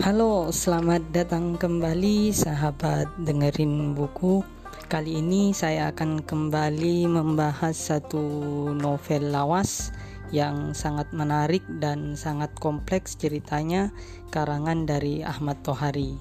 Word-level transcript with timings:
Halo, 0.00 0.48
selamat 0.48 1.12
datang 1.12 1.60
kembali 1.60 2.32
sahabat 2.32 3.04
dengerin 3.20 3.92
buku. 3.92 4.40
Kali 4.88 5.20
ini 5.20 5.52
saya 5.52 5.92
akan 5.92 6.24
kembali 6.24 7.04
membahas 7.04 7.76
satu 7.76 8.24
novel 8.72 9.28
lawas 9.28 9.92
yang 10.32 10.72
sangat 10.72 11.12
menarik 11.12 11.60
dan 11.84 12.16
sangat 12.16 12.48
kompleks 12.56 13.12
ceritanya 13.12 13.92
karangan 14.32 14.88
dari 14.88 15.20
Ahmad 15.20 15.60
Tohari. 15.60 16.16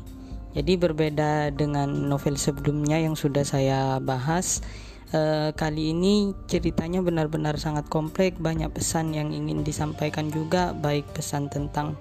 Jadi 0.60 0.76
berbeda 0.76 1.56
dengan 1.56 1.88
novel 2.12 2.36
sebelumnya 2.36 3.00
yang 3.00 3.16
sudah 3.16 3.48
saya 3.48 4.04
bahas, 4.04 4.60
eh, 5.16 5.56
kali 5.56 5.96
ini 5.96 6.36
ceritanya 6.52 7.00
benar-benar 7.00 7.56
sangat 7.56 7.88
kompleks, 7.88 8.44
banyak 8.44 8.76
pesan 8.76 9.16
yang 9.16 9.32
ingin 9.32 9.64
disampaikan 9.64 10.28
juga, 10.28 10.76
baik 10.76 11.08
pesan 11.16 11.48
tentang 11.48 11.96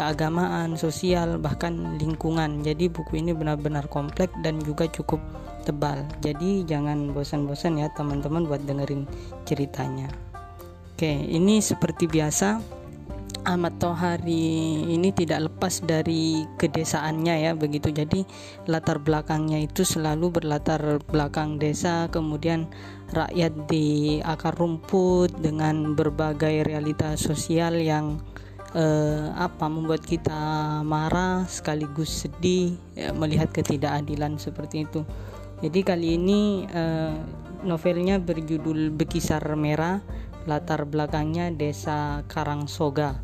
keagamaan, 0.00 0.80
sosial, 0.80 1.36
bahkan 1.36 2.00
lingkungan. 2.00 2.64
Jadi 2.64 2.88
buku 2.88 3.20
ini 3.20 3.36
benar-benar 3.36 3.84
kompleks 3.92 4.32
dan 4.40 4.56
juga 4.64 4.88
cukup 4.88 5.20
tebal. 5.68 6.08
Jadi 6.24 6.64
jangan 6.64 7.12
bosan-bosan 7.12 7.84
ya 7.84 7.92
teman-teman 7.92 8.48
buat 8.48 8.64
dengerin 8.64 9.04
ceritanya. 9.44 10.08
Oke, 10.96 11.12
ini 11.12 11.60
seperti 11.60 12.08
biasa 12.08 12.80
Ahmad 13.44 13.80
Tohari 13.80 14.84
ini 14.84 15.16
tidak 15.16 15.48
lepas 15.48 15.80
dari 15.80 16.44
kedesaannya 16.60 17.48
ya 17.48 17.52
begitu 17.56 17.88
jadi 17.88 18.28
latar 18.68 19.00
belakangnya 19.00 19.64
itu 19.64 19.80
selalu 19.80 20.28
berlatar 20.28 21.00
belakang 21.08 21.56
desa 21.56 22.12
kemudian 22.12 22.68
rakyat 23.16 23.52
di 23.64 24.20
akar 24.20 24.52
rumput 24.60 25.32
dengan 25.40 25.96
berbagai 25.96 26.68
realitas 26.68 27.24
sosial 27.24 27.80
yang 27.80 28.20
eh, 28.74 29.26
apa 29.34 29.66
membuat 29.66 30.02
kita 30.06 30.80
marah 30.86 31.46
sekaligus 31.46 32.26
sedih 32.26 32.74
ya, 32.94 33.10
melihat 33.14 33.50
ketidakadilan 33.50 34.38
seperti 34.38 34.86
itu. 34.86 35.02
Jadi 35.60 35.80
kali 35.84 36.16
ini 36.16 36.64
eh, 36.70 37.14
novelnya 37.64 38.16
berjudul 38.16 38.94
Bekisar 38.94 39.44
Merah, 39.56 40.00
latar 40.48 40.88
belakangnya 40.88 41.52
Desa 41.52 42.24
Karangsoga. 42.26 43.20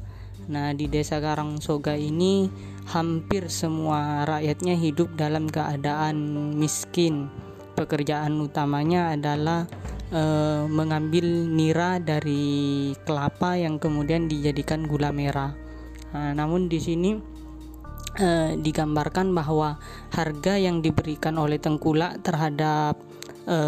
Nah, 0.47 0.71
di 0.77 0.87
Desa 0.87 1.19
Karangsoga 1.19 1.99
ini 1.99 2.47
hampir 2.87 3.51
semua 3.51 4.23
rakyatnya 4.23 4.79
hidup 4.79 5.11
dalam 5.19 5.51
keadaan 5.51 6.55
miskin. 6.55 7.27
Pekerjaan 7.75 8.39
utamanya 8.41 9.13
adalah 9.13 9.67
e, 10.11 10.23
mengambil 10.69 11.27
nira 11.51 11.99
dari 12.03 12.93
kelapa 13.07 13.59
yang 13.59 13.79
kemudian 13.81 14.27
dijadikan 14.31 14.87
gula 14.87 15.11
merah. 15.11 15.55
Nah, 16.15 16.33
namun 16.33 16.71
di 16.71 16.79
sini 16.79 17.11
e, 18.19 18.57
digambarkan 18.59 19.33
bahwa 19.35 19.79
harga 20.15 20.55
yang 20.57 20.81
diberikan 20.81 21.37
oleh 21.37 21.59
tengkulak 21.61 22.23
terhadap 22.23 22.99
e, 23.47 23.59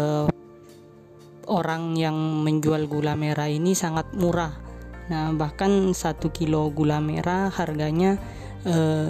orang 1.49 1.97
yang 1.97 2.15
menjual 2.45 2.85
gula 2.85 3.17
merah 3.17 3.49
ini 3.49 3.73
sangat 3.73 4.13
murah. 4.13 4.53
Nah, 5.09 5.33
bahkan 5.33 5.91
satu 5.97 6.29
kilo 6.29 6.69
gula 6.69 7.01
merah 7.01 7.49
harganya 7.49 8.21
e, 8.61 9.09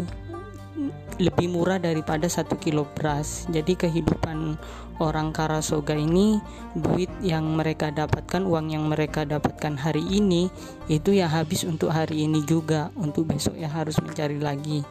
lebih 1.20 1.52
murah 1.52 1.78
daripada 1.78 2.26
satu 2.32 2.56
kilo 2.56 2.88
beras. 2.96 3.46
Jadi 3.52 3.76
kehidupan 3.76 4.56
orang 5.04 5.36
Karasoga 5.36 5.96
ini 5.96 6.40
duit 6.76 7.12
yang 7.20 7.56
mereka 7.56 7.92
dapatkan, 7.92 8.44
uang 8.48 8.72
yang 8.72 8.88
mereka 8.88 9.28
dapatkan 9.28 9.76
hari 9.76 10.04
ini 10.08 10.48
itu 10.88 11.16
ya 11.16 11.28
habis 11.28 11.68
untuk 11.68 11.92
hari 11.92 12.28
ini 12.28 12.44
juga, 12.48 12.92
untuk 12.96 13.30
besok 13.32 13.60
ya 13.60 13.68
harus 13.68 14.00
mencari 14.00 14.40
lagi. 14.40 14.84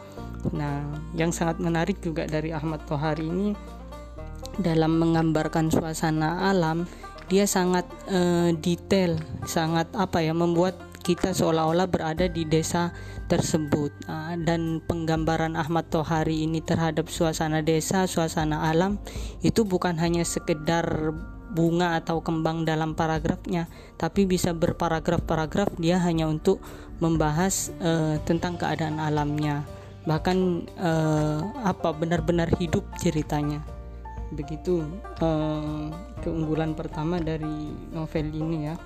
Nah, 0.54 0.84
yang 1.16 1.32
sangat 1.34 1.58
menarik 1.58 1.98
juga 2.00 2.24
dari 2.28 2.54
Ahmad 2.54 2.84
Tohari 2.86 3.26
ini 3.26 3.52
dalam 4.60 4.96
menggambarkan 5.00 5.70
suasana 5.72 6.48
alam, 6.50 6.88
dia 7.28 7.44
sangat 7.44 7.84
uh, 8.08 8.50
detail, 8.56 9.20
sangat 9.44 9.86
apa 9.92 10.24
ya 10.24 10.32
membuat 10.32 10.87
kita 11.08 11.32
seolah-olah 11.32 11.88
berada 11.88 12.28
di 12.28 12.44
desa 12.44 12.92
tersebut 13.32 13.88
uh, 14.12 14.36
dan 14.44 14.84
penggambaran 14.84 15.56
Ahmad 15.56 15.88
Tohari 15.88 16.44
ini 16.44 16.60
terhadap 16.60 17.08
suasana 17.08 17.64
desa, 17.64 18.04
suasana 18.04 18.68
alam 18.68 19.00
itu 19.40 19.64
bukan 19.64 19.96
hanya 19.96 20.28
sekedar 20.28 21.16
bunga 21.48 21.96
atau 21.96 22.20
kembang 22.20 22.68
dalam 22.68 22.92
paragrafnya, 22.92 23.72
tapi 23.96 24.28
bisa 24.28 24.52
berparagraf-paragraf 24.52 25.80
dia 25.80 25.96
hanya 25.96 26.28
untuk 26.28 26.60
membahas 27.00 27.72
uh, 27.80 28.20
tentang 28.28 28.60
keadaan 28.60 29.00
alamnya. 29.00 29.64
Bahkan 30.04 30.38
uh, 30.76 31.40
apa 31.64 31.96
benar-benar 31.96 32.52
hidup 32.60 32.84
ceritanya. 33.00 33.64
Begitu 34.28 34.84
uh, 35.24 35.88
keunggulan 36.20 36.76
pertama 36.76 37.16
dari 37.16 37.72
novel 37.96 38.28
ini 38.28 38.68
ya. 38.68 38.76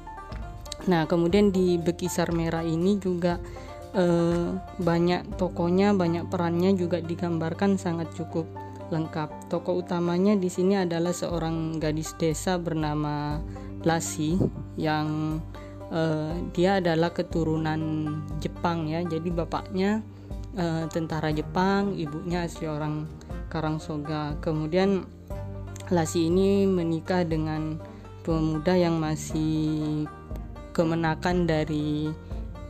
Nah, 0.91 1.07
kemudian 1.07 1.55
di 1.55 1.79
Bekisar 1.79 2.35
Merah 2.35 2.67
ini 2.67 2.99
juga 2.99 3.39
eh, 3.95 4.49
banyak 4.83 5.39
tokonya, 5.39 5.95
banyak 5.95 6.27
perannya 6.27 6.75
juga 6.75 6.99
digambarkan 6.99 7.79
sangat 7.79 8.11
cukup 8.17 8.49
lengkap. 8.93 9.49
Tokoh 9.49 9.81
utamanya 9.81 10.37
di 10.37 10.53
sini 10.53 10.77
adalah 10.77 11.17
seorang 11.17 11.81
gadis 11.81 12.13
desa 12.19 12.61
bernama 12.61 13.41
Lasi 13.83 14.39
yang 14.79 15.39
eh, 15.91 16.35
dia 16.55 16.79
adalah 16.79 17.11
keturunan 17.11 17.81
Jepang 18.43 18.87
ya. 18.91 19.03
Jadi 19.07 19.29
bapaknya 19.31 20.03
eh, 20.59 20.85
tentara 20.91 21.31
Jepang, 21.31 21.95
ibunya 21.95 22.47
asli 22.47 22.67
orang 22.67 23.07
Karangsoga. 23.49 24.39
Kemudian 24.43 25.07
Lasi 25.93 26.33
ini 26.33 26.65
menikah 26.65 27.27
dengan 27.27 27.77
pemuda 28.23 28.79
yang 28.79 29.03
masih 29.03 30.07
kemenakan 30.73 31.47
dari 31.47 32.11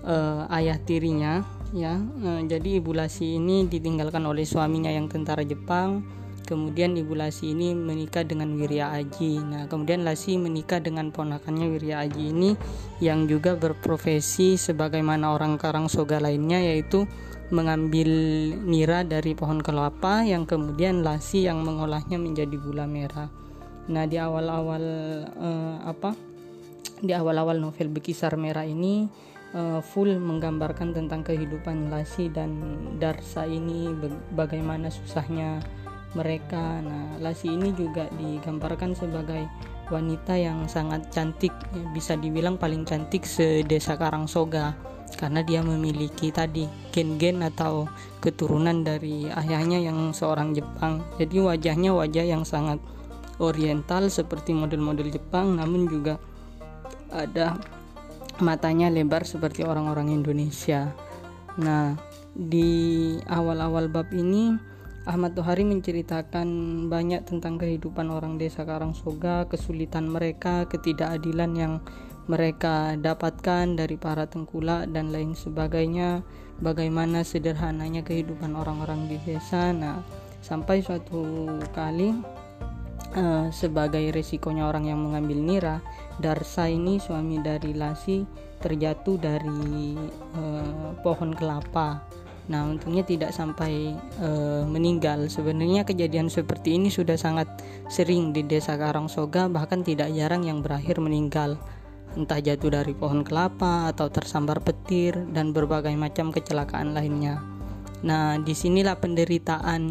uh, 0.05 0.47
ayah 0.53 0.79
tirinya 0.83 1.43
ya. 1.73 1.97
Uh, 1.99 2.43
jadi 2.45 2.83
ibu 2.83 2.93
Lasi 2.93 3.39
ini 3.39 3.65
ditinggalkan 3.67 4.23
oleh 4.27 4.45
suaminya 4.45 4.91
yang 4.93 5.09
tentara 5.09 5.43
Jepang. 5.47 6.05
Kemudian 6.43 6.99
ibu 6.99 7.15
Lasi 7.15 7.55
ini 7.55 7.73
menikah 7.73 8.27
dengan 8.27 8.59
Wirya 8.59 8.93
Aji. 8.93 9.41
Nah 9.41 9.71
kemudian 9.71 10.03
Lasi 10.03 10.37
menikah 10.37 10.83
dengan 10.83 11.15
ponakannya 11.15 11.71
Wirya 11.71 12.05
Aji 12.05 12.35
ini 12.35 12.51
yang 12.99 13.25
juga 13.31 13.57
berprofesi 13.57 14.59
sebagaimana 14.59 15.33
orang 15.33 15.57
Karang 15.57 15.87
Soga 15.87 16.19
lainnya 16.19 16.61
yaitu 16.61 17.09
mengambil 17.53 18.09
nira 18.65 19.05
dari 19.05 19.37
pohon 19.37 19.63
kelapa 19.63 20.27
yang 20.27 20.45
kemudian 20.45 21.07
Lasi 21.07 21.47
yang 21.47 21.63
mengolahnya 21.63 22.19
menjadi 22.19 22.59
gula 22.59 22.91
merah. 22.91 23.31
Nah 23.89 24.05
di 24.09 24.19
awal-awal 24.19 24.85
uh, 25.37 25.77
apa 25.89 26.32
di 27.03 27.13
awal-awal 27.13 27.59
novel 27.59 27.91
Bekisar 27.91 28.39
Merah 28.39 28.63
ini 28.63 29.11
uh, 29.53 29.83
full 29.83 30.15
menggambarkan 30.17 30.95
tentang 30.95 31.27
kehidupan 31.27 31.91
Lasi 31.91 32.31
dan 32.31 32.55
Darsa 33.03 33.45
ini 33.45 33.91
bagaimana 34.33 34.89
susahnya 34.89 35.59
mereka. 36.15 36.81
Nah, 36.81 37.19
Lasi 37.19 37.51
ini 37.51 37.75
juga 37.75 38.07
digambarkan 38.17 38.95
sebagai 38.95 39.45
wanita 39.91 40.39
yang 40.39 40.65
sangat 40.71 41.11
cantik, 41.13 41.53
ya, 41.75 41.85
bisa 41.93 42.17
dibilang 42.17 42.57
paling 42.57 42.87
cantik 42.87 43.27
sedesa 43.27 43.99
Karangsoga 43.99 44.73
karena 45.13 45.45
dia 45.45 45.61
memiliki 45.61 46.33
tadi 46.33 46.65
gen-gen 46.89 47.45
atau 47.45 47.85
keturunan 48.25 48.81
dari 48.81 49.29
ayahnya 49.29 49.77
yang 49.77 50.17
seorang 50.17 50.57
Jepang. 50.57 51.05
Jadi 51.21 51.37
wajahnya 51.37 51.93
wajah 51.93 52.25
yang 52.25 52.49
sangat 52.49 52.81
oriental 53.37 54.09
seperti 54.09 54.57
model-model 54.57 55.13
Jepang 55.13 55.61
namun 55.61 55.85
juga 55.91 56.17
ada 57.13 57.61
matanya 58.41 58.89
lebar 58.89 59.23
seperti 59.29 59.63
orang-orang 59.63 60.11
Indonesia. 60.11 60.91
Nah, 61.61 61.95
di 62.33 63.21
awal-awal 63.29 63.93
bab 63.93 64.09
ini 64.11 64.57
Ahmad 65.03 65.35
Tohari 65.35 65.67
menceritakan 65.67 66.47
banyak 66.87 67.27
tentang 67.27 67.59
kehidupan 67.59 68.07
orang 68.09 68.39
desa 68.39 68.63
Karangsoga, 68.63 69.51
kesulitan 69.51 70.07
mereka, 70.07 70.65
ketidakadilan 70.71 71.53
yang 71.59 71.75
mereka 72.31 72.95
dapatkan 72.95 73.75
dari 73.75 73.99
para 73.99 74.31
tengkulak 74.31 74.87
dan 74.95 75.11
lain 75.11 75.35
sebagainya, 75.35 76.23
bagaimana 76.63 77.27
sederhananya 77.27 78.07
kehidupan 78.07 78.55
orang-orang 78.55 79.11
di 79.11 79.19
desa. 79.27 79.75
Nah, 79.75 80.07
sampai 80.39 80.87
suatu 80.87 81.51
kali 81.75 82.15
uh, 83.19 83.51
sebagai 83.51 84.07
resikonya 84.15 84.71
orang 84.71 84.87
yang 84.87 85.03
mengambil 85.03 85.39
nira, 85.43 85.77
Darsa 86.23 86.71
ini 86.71 87.03
suami 87.03 87.43
dari 87.43 87.75
Lasi 87.75 88.23
terjatuh 88.63 89.19
dari 89.19 89.99
uh, 90.39 90.95
pohon 91.03 91.35
kelapa. 91.35 91.99
Nah, 92.47 92.67
untungnya 92.67 93.07
tidak 93.07 93.35
sampai 93.35 93.95
uh, 94.23 94.67
meninggal. 94.67 95.31
Sebenarnya 95.31 95.87
kejadian 95.87 96.31
seperti 96.31 96.79
ini 96.79 96.91
sudah 96.91 97.19
sangat 97.19 97.47
sering 97.91 98.31
di 98.31 98.43
desa 98.47 98.79
Karangsoga, 98.79 99.51
bahkan 99.51 99.83
tidak 99.83 100.15
jarang 100.15 100.47
yang 100.47 100.63
berakhir 100.63 101.03
meninggal. 101.03 101.59
Entah 102.15 102.43
jatuh 102.43 102.71
dari 102.71 102.95
pohon 102.95 103.23
kelapa 103.23 103.91
atau 103.91 104.11
tersambar 104.11 104.61
petir 104.63 105.15
dan 105.31 105.53
berbagai 105.55 105.95
macam 105.99 106.33
kecelakaan 106.35 106.95
lainnya. 106.95 107.43
Nah, 108.03 108.35
di 108.43 108.53
sinilah 108.53 108.99
penderitaan 108.99 109.83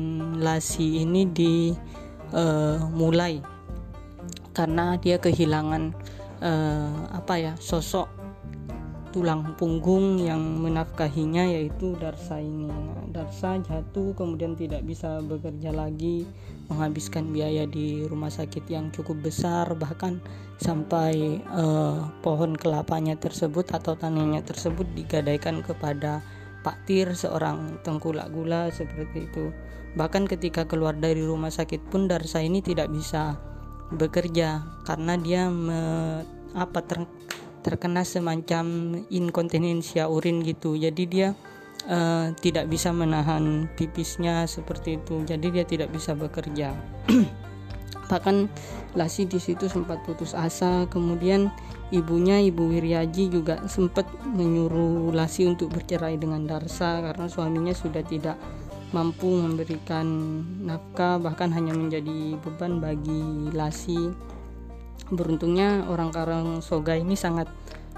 Lasi 0.43 1.01
ini 1.01 1.25
dimulai 1.31 3.39
uh, 3.39 3.43
karena 4.51 4.99
dia 4.99 5.17
kehilangan 5.17 5.95
uh, 6.41 7.07
apa 7.13 7.33
ya 7.37 7.53
sosok 7.57 8.21
tulang 9.11 9.59
punggung 9.59 10.23
yang 10.23 10.39
menafkahinya 10.63 11.43
yaitu 11.43 11.99
Darsa 11.99 12.39
ini. 12.39 12.71
Nah, 12.71 13.03
Darsa 13.11 13.59
jatuh 13.59 14.15
kemudian 14.15 14.55
tidak 14.55 14.87
bisa 14.87 15.19
bekerja 15.19 15.75
lagi, 15.75 16.23
menghabiskan 16.71 17.27
biaya 17.35 17.67
di 17.67 18.07
rumah 18.07 18.31
sakit 18.31 18.63
yang 18.71 18.87
cukup 18.95 19.19
besar 19.19 19.75
bahkan 19.75 20.23
sampai 20.63 21.43
uh, 21.51 22.07
pohon 22.23 22.55
kelapanya 22.55 23.19
tersebut 23.19 23.67
atau 23.75 23.99
tanahnya 23.99 24.41
tersebut 24.47 24.87
digadaikan 24.95 25.59
kepada 25.59 26.23
Pak 26.63 26.87
Tir 26.87 27.11
seorang 27.11 27.83
tengkulak 27.83 28.31
gula 28.31 28.71
seperti 28.71 29.27
itu. 29.27 29.51
Bahkan 29.91 30.23
ketika 30.31 30.63
keluar 30.63 30.95
dari 30.95 31.19
rumah 31.19 31.51
sakit 31.51 31.91
pun 31.91 32.07
Darsa 32.07 32.39
ini 32.39 32.63
tidak 32.63 32.87
bisa 32.87 33.35
bekerja 33.91 34.63
karena 34.87 35.19
dia 35.19 35.51
me, 35.51 35.81
apa 36.55 36.79
ter, 36.83 37.03
terkena 37.61 38.01
semacam 38.01 38.97
inkontinensia 39.07 40.09
urin 40.09 40.41
gitu. 40.41 40.75
Jadi 40.75 41.03
dia 41.07 41.27
uh, 41.87 42.33
tidak 42.41 42.67
bisa 42.67 42.89
menahan 42.91 43.69
pipisnya 43.77 44.47
seperti 44.49 44.99
itu. 44.99 45.23
Jadi 45.23 45.47
dia 45.53 45.65
tidak 45.67 45.89
bisa 45.93 46.17
bekerja. 46.17 46.73
Bahkan 48.11 48.51
Lasi 48.91 49.23
di 49.23 49.39
situ 49.39 49.71
sempat 49.71 50.03
putus 50.03 50.35
asa. 50.35 50.83
Kemudian 50.91 51.47
ibunya 51.95 52.43
ibu 52.43 52.67
Wiryaji 52.67 53.31
juga 53.31 53.63
sempat 53.71 54.03
menyuruh 54.27 55.15
Lasi 55.15 55.47
untuk 55.47 55.71
bercerai 55.71 56.19
dengan 56.19 56.43
Darsa 56.43 56.99
karena 56.99 57.31
suaminya 57.31 57.71
sudah 57.71 58.03
tidak 58.03 58.35
mampu 58.91 59.27
memberikan 59.27 60.07
nafkah 60.67 61.19
bahkan 61.19 61.51
hanya 61.55 61.71
menjadi 61.71 62.35
beban 62.39 62.83
bagi 62.83 63.51
Lasi 63.55 64.11
beruntungnya 65.11 65.87
orang 65.91 66.11
Karang 66.11 66.63
Soga 66.63 66.95
ini 66.95 67.15
sangat 67.15 67.47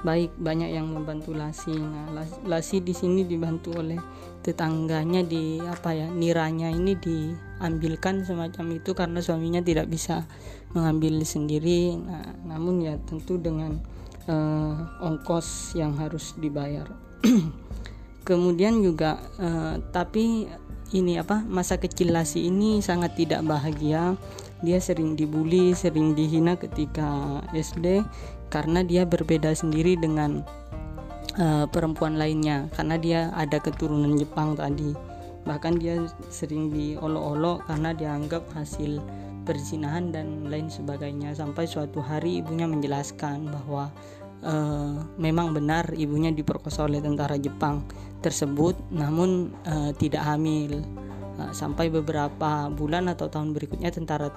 baik 0.06 0.36
banyak 0.38 0.74
yang 0.74 0.90
membantu 0.90 1.34
Lasi 1.34 1.74
nah 1.74 2.10
Lasi 2.46 2.82
di 2.82 2.94
sini 2.94 3.26
dibantu 3.26 3.74
oleh 3.78 3.98
tetangganya 4.44 5.24
di 5.24 5.64
apa 5.64 5.96
ya 5.96 6.12
niranya 6.12 6.68
ini 6.68 7.00
diambilkan 7.00 8.28
semacam 8.28 8.66
itu 8.76 8.92
karena 8.92 9.24
suaminya 9.24 9.64
tidak 9.64 9.88
bisa 9.88 10.28
mengambil 10.76 11.24
sendiri. 11.24 11.96
Nah 11.96 12.36
namun 12.44 12.84
ya 12.84 13.00
tentu 13.08 13.40
dengan 13.40 13.80
uh, 14.28 14.76
ongkos 15.00 15.80
yang 15.80 15.96
harus 15.96 16.36
dibayar. 16.36 16.86
Kemudian 18.28 18.84
juga 18.84 19.20
uh, 19.40 19.80
tapi 19.96 20.48
ini 20.94 21.18
apa 21.18 21.42
masa 21.44 21.82
kecil 21.82 22.14
Lasi 22.14 22.48
ini 22.48 22.80
sangat 22.80 23.18
tidak 23.18 23.42
bahagia. 23.44 24.14
Dia 24.64 24.80
sering 24.80 25.20
dibully, 25.20 25.76
sering 25.76 26.16
dihina 26.16 26.56
ketika 26.56 27.42
SD 27.52 28.06
karena 28.48 28.86
dia 28.86 29.04
berbeda 29.04 29.52
sendiri 29.52 30.00
dengan 30.00 30.46
uh, 31.36 31.66
perempuan 31.68 32.16
lainnya. 32.16 32.70
Karena 32.72 32.96
dia 32.96 33.20
ada 33.36 33.60
keturunan 33.60 34.16
Jepang 34.16 34.56
tadi. 34.56 34.96
Bahkan 35.44 35.74
dia 35.82 36.08
sering 36.32 36.72
diolok-olok 36.72 37.68
karena 37.68 37.92
dianggap 37.92 38.48
hasil 38.56 39.04
perzinahan 39.44 40.16
dan 40.16 40.48
lain 40.48 40.72
sebagainya. 40.72 41.36
Sampai 41.36 41.68
suatu 41.68 42.00
hari 42.00 42.40
ibunya 42.40 42.64
menjelaskan 42.64 43.52
bahwa 43.52 43.92
uh, 44.46 44.96
memang 45.20 45.52
benar 45.52 45.92
ibunya 45.92 46.32
diperkosa 46.32 46.88
oleh 46.88 47.04
tentara 47.04 47.36
Jepang 47.36 47.84
tersebut 48.24 48.80
namun 48.90 49.52
uh, 49.68 49.92
tidak 50.00 50.24
hamil. 50.24 50.80
Uh, 51.34 51.50
sampai 51.52 51.90
beberapa 51.90 52.70
bulan 52.72 53.10
atau 53.10 53.28
tahun 53.28 53.58
berikutnya 53.58 53.90
tentara 53.90 54.30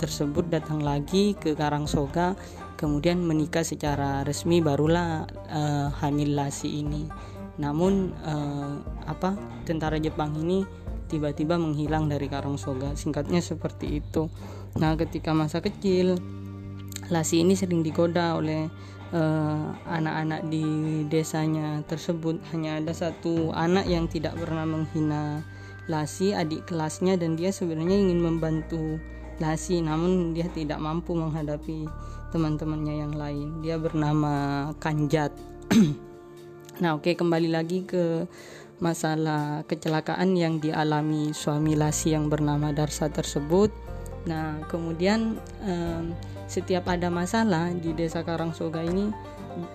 tersebut 0.00 0.48
datang 0.48 0.80
lagi 0.80 1.36
ke 1.36 1.52
Karangsoga 1.52 2.36
kemudian 2.78 3.20
menikah 3.20 3.66
secara 3.66 4.22
resmi 4.22 4.62
barulah 4.62 5.26
uh, 5.50 5.88
hamil 5.98 6.38
Lasi 6.38 6.80
ini. 6.80 7.10
Namun 7.58 8.14
uh, 8.22 8.78
apa 9.04 9.34
tentara 9.66 9.98
Jepang 9.98 10.38
ini 10.38 10.62
tiba-tiba 11.10 11.58
menghilang 11.58 12.06
dari 12.06 12.30
Karangsoga. 12.30 12.94
Singkatnya 12.94 13.42
seperti 13.42 13.98
itu. 13.98 14.30
Nah 14.78 14.94
ketika 14.94 15.34
masa 15.34 15.58
kecil 15.58 16.16
Lasi 17.08 17.40
ini 17.40 17.56
sering 17.56 17.80
digoda 17.80 18.36
oleh 18.36 18.68
eh, 19.12 19.64
anak-anak 19.88 20.44
uh, 20.44 20.48
di 20.48 20.64
desanya 21.08 21.80
tersebut. 21.88 22.40
Hanya 22.52 22.80
ada 22.80 22.92
satu 22.92 23.52
anak 23.56 23.88
yang 23.88 24.06
tidak 24.08 24.36
pernah 24.36 24.68
menghina 24.68 25.40
Lasi 25.88 26.36
adik 26.36 26.68
kelasnya 26.68 27.16
dan 27.16 27.32
dia 27.32 27.48
sebenarnya 27.48 27.96
ingin 27.96 28.20
membantu 28.20 29.00
Lasi 29.40 29.80
namun 29.80 30.36
dia 30.36 30.44
tidak 30.52 30.76
mampu 30.82 31.16
menghadapi 31.16 31.88
teman-temannya 32.28 32.94
yang 33.08 33.14
lain. 33.16 33.64
Dia 33.64 33.80
bernama 33.80 34.68
Kanjat. 34.76 35.32
Nah 36.78 36.94
oke 36.94 37.10
okay, 37.10 37.14
kembali 37.18 37.50
lagi 37.50 37.82
ke 37.82 38.30
masalah 38.78 39.66
kecelakaan 39.66 40.38
yang 40.38 40.62
dialami 40.62 41.34
suami 41.34 41.74
Lasi 41.74 42.14
yang 42.14 42.30
bernama 42.30 42.70
Darsa 42.70 43.10
tersebut. 43.10 43.74
Nah 44.30 44.62
kemudian 44.70 45.42
um, 45.66 46.14
setiap 46.48 46.88
ada 46.88 47.12
masalah 47.12 47.68
di 47.76 47.92
desa 47.92 48.24
Karangsoga 48.24 48.80
ini 48.80 49.12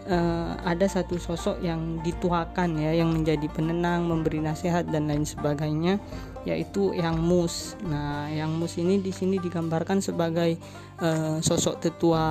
uh, 0.10 0.58
ada 0.64 0.90
satu 0.90 1.22
sosok 1.22 1.62
yang 1.62 2.02
dituakan 2.02 2.82
ya 2.82 2.98
yang 2.98 3.14
menjadi 3.14 3.46
penenang 3.52 4.10
memberi 4.10 4.42
nasihat 4.42 4.88
dan 4.90 5.06
lain 5.06 5.24
sebagainya 5.24 6.02
yaitu 6.44 6.92
Yang 6.92 7.18
Mus. 7.24 7.56
Nah, 7.88 8.28
Yang 8.28 8.52
Mus 8.52 8.74
ini 8.76 9.00
di 9.00 9.16
sini 9.16 9.40
digambarkan 9.40 10.04
sebagai 10.04 10.60
uh, 11.00 11.40
sosok 11.40 11.80
tetua 11.80 12.26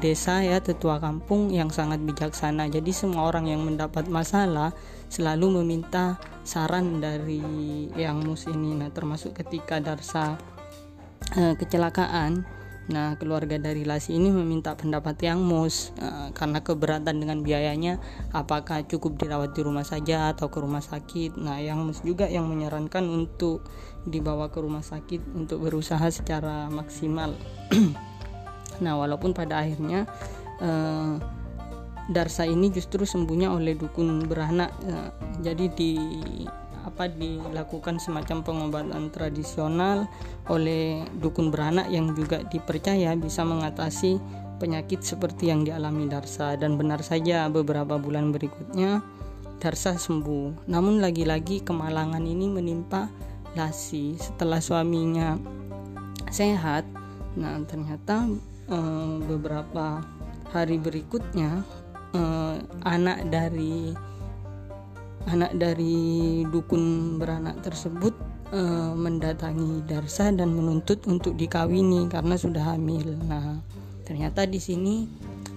desa 0.00 0.40
ya, 0.40 0.56
tetua 0.64 0.96
kampung 0.96 1.52
yang 1.52 1.68
sangat 1.68 2.00
bijaksana. 2.00 2.72
Jadi 2.72 2.96
semua 2.96 3.28
orang 3.28 3.52
yang 3.52 3.60
mendapat 3.60 4.08
masalah 4.08 4.72
selalu 5.12 5.60
meminta 5.60 6.16
saran 6.48 7.04
dari 7.04 7.44
Yang 7.92 8.18
Mus 8.24 8.42
ini. 8.48 8.72
Nah, 8.72 8.88
termasuk 8.88 9.36
ketika 9.36 9.84
Darsa 9.84 10.40
uh, 11.36 11.54
kecelakaan 11.60 12.61
Nah, 12.90 13.14
keluarga 13.14 13.62
dari 13.62 13.86
Lasi 13.86 14.18
ini 14.18 14.34
meminta 14.34 14.74
pendapat 14.74 15.14
Yang 15.22 15.40
Mus 15.46 15.76
uh, 16.02 16.34
karena 16.34 16.58
keberatan 16.66 17.22
dengan 17.22 17.46
biayanya, 17.46 18.02
apakah 18.34 18.82
cukup 18.82 19.22
dirawat 19.22 19.54
di 19.54 19.62
rumah 19.62 19.86
saja 19.86 20.34
atau 20.34 20.50
ke 20.50 20.58
rumah 20.58 20.82
sakit. 20.82 21.38
Nah, 21.38 21.62
Yang 21.62 21.78
Mus 21.78 22.00
juga 22.02 22.26
yang 22.26 22.50
menyarankan 22.50 23.06
untuk 23.06 23.62
dibawa 24.02 24.50
ke 24.50 24.58
rumah 24.58 24.82
sakit 24.82 25.22
untuk 25.38 25.62
berusaha 25.62 26.02
secara 26.10 26.66
maksimal. 26.74 27.38
nah, 28.82 28.98
walaupun 28.98 29.30
pada 29.30 29.62
akhirnya 29.62 30.10
uh, 30.58 31.22
Darsa 32.10 32.50
ini 32.50 32.66
justru 32.74 33.06
sembuhnya 33.06 33.54
oleh 33.54 33.78
dukun 33.78 34.26
beranak. 34.26 34.74
Uh, 34.82 35.14
jadi 35.38 35.70
di 35.70 35.94
apa 36.92 37.08
dilakukan 37.08 37.96
semacam 37.96 38.44
pengobatan 38.44 39.08
tradisional 39.08 40.04
oleh 40.52 41.08
dukun 41.24 41.48
beranak 41.48 41.88
yang 41.88 42.12
juga 42.12 42.44
dipercaya 42.52 43.16
bisa 43.16 43.48
mengatasi 43.48 44.20
penyakit 44.60 45.00
seperti 45.00 45.48
yang 45.48 45.64
dialami 45.64 46.04
Darsa 46.06 46.54
dan 46.60 46.76
benar 46.76 47.00
saja 47.00 47.48
beberapa 47.48 47.96
bulan 47.96 48.28
berikutnya 48.30 49.00
Darsa 49.56 49.96
sembuh. 49.96 50.68
Namun 50.68 51.00
lagi-lagi 51.00 51.64
kemalangan 51.64 52.22
ini 52.22 52.52
menimpa 52.52 53.08
Lasi 53.56 54.20
setelah 54.20 54.60
suaminya 54.60 55.36
sehat. 56.28 56.84
Nah, 57.36 57.56
ternyata 57.64 58.28
e, 58.68 58.78
beberapa 59.24 60.00
hari 60.52 60.76
berikutnya 60.80 61.64
e, 62.12 62.22
anak 62.84 63.28
dari 63.28 63.92
anak 65.30 65.54
dari 65.54 66.42
dukun 66.50 67.16
beranak 67.18 67.62
tersebut 67.62 68.14
e, 68.50 68.60
mendatangi 68.96 69.86
Darsa 69.86 70.34
dan 70.34 70.54
menuntut 70.54 71.04
untuk 71.06 71.38
dikawini 71.38 72.10
karena 72.10 72.34
sudah 72.34 72.74
hamil. 72.74 73.14
Nah, 73.26 73.62
ternyata 74.02 74.46
di 74.48 74.58
sini 74.58 75.06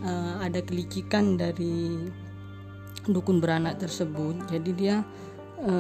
e, 0.03 0.12
ada 0.41 0.62
kelicikan 0.62 1.39
dari 1.39 2.05
dukun 3.10 3.41
beranak 3.41 3.81
tersebut. 3.81 4.45
Jadi 4.50 4.72
dia 4.77 5.01
e, 5.62 5.74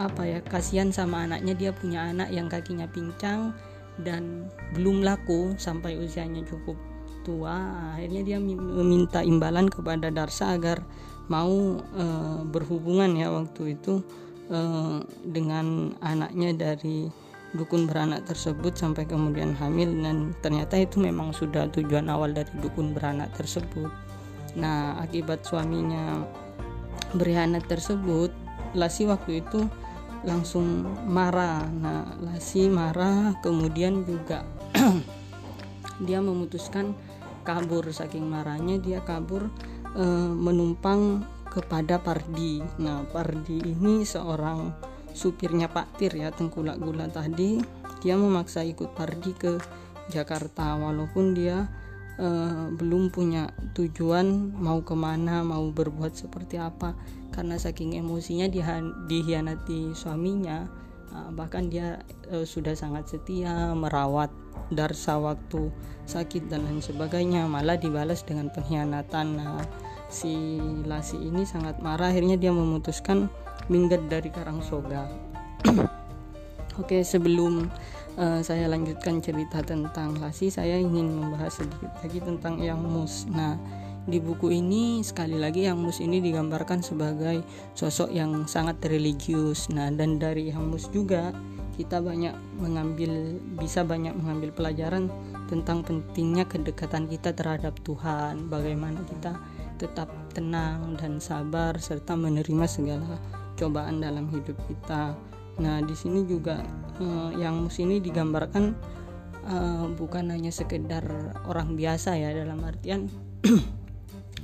apa 0.00 0.22
ya 0.24 0.40
kasihan 0.40 0.88
sama 0.88 1.28
anaknya 1.28 1.52
dia 1.52 1.70
punya 1.76 2.08
anak 2.08 2.32
yang 2.32 2.48
kakinya 2.48 2.88
pincang 2.88 3.52
dan 4.00 4.48
belum 4.72 5.04
laku 5.04 5.52
sampai 5.60 6.00
usianya 6.00 6.40
cukup 6.48 6.72
tua 7.20 7.52
akhirnya 7.92 8.24
dia 8.24 8.38
meminta 8.40 9.20
imbalan 9.20 9.68
kepada 9.68 10.08
Darsa 10.08 10.56
agar 10.56 10.80
mau 11.30 11.78
e, 11.78 12.04
berhubungan 12.50 13.14
ya 13.14 13.30
waktu 13.30 13.78
itu 13.78 14.02
e, 14.50 14.60
dengan 15.22 15.94
anaknya 16.02 16.50
dari 16.52 17.06
dukun 17.54 17.86
beranak 17.86 18.26
tersebut 18.26 18.78
sampai 18.78 19.06
kemudian 19.06 19.54
hamil 19.58 19.90
dan 20.02 20.34
ternyata 20.42 20.78
itu 20.78 21.02
memang 21.02 21.34
sudah 21.34 21.66
tujuan 21.70 22.06
awal 22.10 22.34
dari 22.34 22.50
dukun 22.58 22.94
beranak 22.94 23.30
tersebut. 23.34 23.90
Nah, 24.58 24.98
akibat 24.98 25.46
suaminya 25.46 26.26
berianak 27.14 27.66
tersebut, 27.66 28.30
Lasi 28.70 29.02
waktu 29.02 29.42
itu 29.42 29.66
langsung 30.22 30.86
marah. 31.10 31.66
Nah 31.66 32.06
Lasi 32.22 32.70
marah 32.70 33.34
kemudian 33.42 34.06
juga 34.06 34.46
dia 36.06 36.22
memutuskan 36.22 36.94
kabur. 37.42 37.90
Saking 37.90 38.30
marahnya 38.30 38.78
dia 38.78 39.02
kabur 39.02 39.50
e, 39.94 40.04
menumpang 40.32 41.24
kepada 41.50 41.98
Pardi. 41.98 42.62
Nah 42.78 43.02
Pardi 43.10 43.58
ini 43.58 44.06
seorang 44.06 44.70
supirnya 45.10 45.66
Pak 45.66 45.98
Tir 45.98 46.14
ya 46.14 46.30
tengkulak 46.30 46.78
gula 46.78 47.10
tadi. 47.10 47.58
Dia 48.00 48.16
memaksa 48.16 48.64
ikut 48.64 48.94
Pardi 48.94 49.34
ke 49.34 49.58
Jakarta 50.08 50.78
walaupun 50.78 51.36
dia 51.36 51.68
uh, 52.16 52.72
belum 52.72 53.12
punya 53.12 53.52
tujuan 53.76 54.56
mau 54.56 54.80
ke 54.80 54.96
mana 54.96 55.44
mau 55.44 55.68
berbuat 55.68 56.16
seperti 56.16 56.56
apa. 56.56 56.96
Karena 57.30 57.60
saking 57.60 57.98
emosinya 58.00 58.48
dihianati 59.06 59.94
suaminya 59.94 60.66
uh, 60.66 60.89
bahkan 61.34 61.66
dia 61.70 62.02
uh, 62.30 62.46
sudah 62.46 62.74
sangat 62.74 63.10
setia 63.10 63.74
merawat 63.74 64.30
darsa 64.70 65.18
waktu 65.18 65.70
sakit 66.06 66.46
dan 66.50 66.66
lain 66.66 66.82
sebagainya 66.82 67.46
malah 67.50 67.78
dibalas 67.78 68.22
dengan 68.22 68.50
pengkhianatan. 68.50 69.26
Nah, 69.38 69.62
si 70.10 70.58
Lasi 70.86 71.18
ini 71.18 71.42
sangat 71.46 71.78
marah. 71.82 72.10
Akhirnya 72.10 72.38
dia 72.38 72.54
memutuskan 72.54 73.30
minggat 73.70 74.10
dari 74.10 74.34
Karangsoga 74.34 75.06
Oke 76.80 77.06
sebelum 77.06 77.70
uh, 78.16 78.40
saya 78.40 78.66
lanjutkan 78.66 79.20
cerita 79.20 79.60
tentang 79.60 80.16
Lasi, 80.18 80.48
saya 80.48 80.80
ingin 80.80 81.12
membahas 81.12 81.60
sedikit 81.60 81.92
lagi 82.00 82.18
tentang 82.24 82.58
Yang 82.62 82.80
Mus. 82.86 83.14
Nah, 83.28 83.58
di 84.10 84.18
buku 84.18 84.50
ini 84.50 85.06
sekali 85.06 85.38
lagi 85.38 85.70
Yang 85.70 85.78
Mus 85.78 85.98
ini 86.02 86.18
digambarkan 86.18 86.82
sebagai 86.82 87.46
sosok 87.78 88.10
yang 88.10 88.44
sangat 88.50 88.82
religius. 88.90 89.70
Nah, 89.70 89.86
dan 89.94 90.18
dari 90.18 90.50
Yang 90.50 90.64
Mus 90.66 90.84
juga 90.90 91.30
kita 91.78 92.02
banyak 92.02 92.34
mengambil 92.58 93.38
bisa 93.56 93.86
banyak 93.86 94.12
mengambil 94.12 94.50
pelajaran 94.52 95.08
tentang 95.46 95.86
pentingnya 95.86 96.44
kedekatan 96.44 97.06
kita 97.06 97.32
terhadap 97.32 97.78
Tuhan, 97.86 98.50
bagaimana 98.50 99.00
kita 99.06 99.38
tetap 99.80 100.12
tenang 100.36 100.98
dan 101.00 101.22
sabar 101.22 101.78
serta 101.80 102.12
menerima 102.18 102.66
segala 102.68 103.16
cobaan 103.56 104.04
dalam 104.04 104.28
hidup 104.28 104.58
kita. 104.68 105.16
Nah, 105.62 105.80
di 105.80 105.94
sini 105.96 106.26
juga 106.26 106.60
uh, 107.00 107.32
yang 107.32 107.64
mus 107.64 107.80
ini 107.80 108.02
digambarkan 108.02 108.76
uh, 109.48 109.86
bukan 109.96 110.28
hanya 110.32 110.52
sekedar 110.52 111.04
orang 111.48 111.78
biasa 111.80 112.16
ya 112.20 112.34
dalam 112.36 112.60
artian 112.60 113.08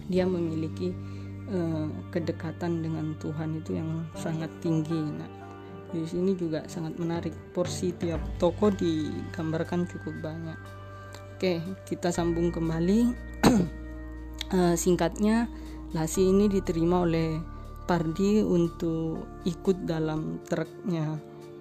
dia 0.06 0.24
memiliki 0.26 0.94
uh, 1.50 1.88
kedekatan 2.10 2.82
dengan 2.82 3.14
Tuhan 3.18 3.62
itu 3.62 3.78
yang 3.78 4.06
sangat 4.14 4.50
tinggi. 4.62 4.96
Nah, 4.96 5.30
di 5.90 6.02
sini 6.06 6.34
juga 6.34 6.66
sangat 6.66 6.98
menarik. 6.98 7.34
Porsi 7.54 7.94
tiap 7.94 8.20
toko 8.38 8.70
digambarkan 8.70 9.86
cukup 9.86 10.14
banyak. 10.22 10.58
Oke, 11.36 11.60
kita 11.86 12.10
sambung 12.14 12.50
kembali. 12.50 13.00
uh, 14.52 14.74
singkatnya, 14.82 15.46
Lasi 15.94 16.28
ini 16.28 16.50
diterima 16.50 17.06
oleh 17.06 17.38
Pardi 17.86 18.42
untuk 18.42 19.38
ikut 19.46 19.86
dalam 19.86 20.42
truknya 20.42 21.14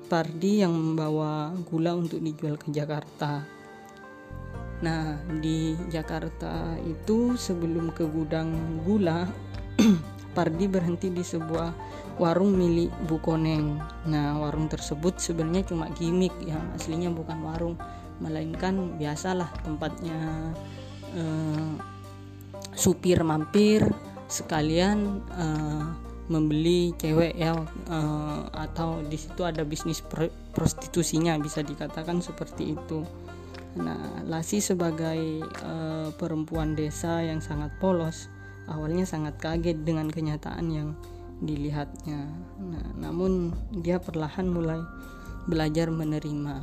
Pardi 0.09 0.65
yang 0.65 0.73
membawa 0.73 1.53
gula 1.69 1.93
untuk 1.93 2.19
dijual 2.19 2.57
ke 2.57 2.73
Jakarta. 2.73 3.54
Nah, 4.83 5.15
di 5.39 5.75
Jakarta 5.87 6.75
itu 6.83 7.39
sebelum 7.39 7.95
ke 7.95 8.03
gudang 8.07 8.81
gula, 8.83 9.27
Pardi 10.35 10.67
berhenti 10.67 11.07
di 11.07 11.23
sebuah 11.23 11.71
warung 12.19 12.55
milik 12.59 12.91
Bu 13.07 13.23
Koneng. 13.23 13.79
Nah, 14.07 14.35
warung 14.39 14.67
tersebut 14.67 15.15
sebenarnya 15.15 15.71
cuma 15.71 15.87
gimmick 15.95 16.35
ya, 16.43 16.59
aslinya 16.75 17.07
bukan 17.07 17.39
warung, 17.39 17.75
melainkan 18.19 18.99
biasalah 18.99 19.47
tempatnya 19.63 20.51
eh, 21.15 21.73
supir 22.75 23.23
mampir 23.23 23.87
sekalian 24.27 25.23
eh, 25.39 25.87
membeli 26.25 26.93
cewek 26.97 27.37
ya 27.37 27.53
uh, 27.53 28.49
atau 28.49 29.05
di 29.05 29.13
situ 29.13 29.45
ada 29.45 29.61
bisnis 29.61 30.01
prostitusinya 30.53 31.37
bisa 31.37 31.61
dikatakan 31.61 32.17
seperti 32.21 32.73
itu. 32.73 33.05
Nah, 33.75 34.23
Lasi 34.23 34.63
sebagai 34.63 35.43
uh, 35.63 36.09
perempuan 36.15 36.73
desa 36.73 37.19
yang 37.19 37.43
sangat 37.43 37.75
polos, 37.77 38.31
awalnya 38.71 39.03
sangat 39.03 39.35
kaget 39.37 39.83
dengan 39.83 40.07
kenyataan 40.07 40.67
yang 40.71 40.89
dilihatnya. 41.43 42.31
Nah, 42.59 42.87
namun 42.95 43.51
dia 43.75 43.99
perlahan 43.99 44.47
mulai 44.47 44.79
belajar 45.45 45.91
menerima. 45.91 46.55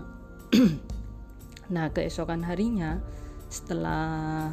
nah, 1.74 1.86
keesokan 1.92 2.42
harinya 2.48 2.96
setelah 3.52 4.48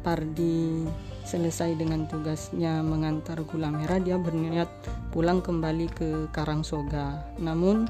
Pardi 0.00 0.88
selesai 1.28 1.76
dengan 1.76 2.08
tugasnya 2.08 2.80
mengantar 2.80 3.44
gula 3.44 3.68
merah 3.68 4.00
dia 4.00 4.16
berniat 4.16 4.70
pulang 5.12 5.44
kembali 5.44 5.86
ke 5.92 6.08
Karangsoga 6.32 7.20
namun 7.36 7.84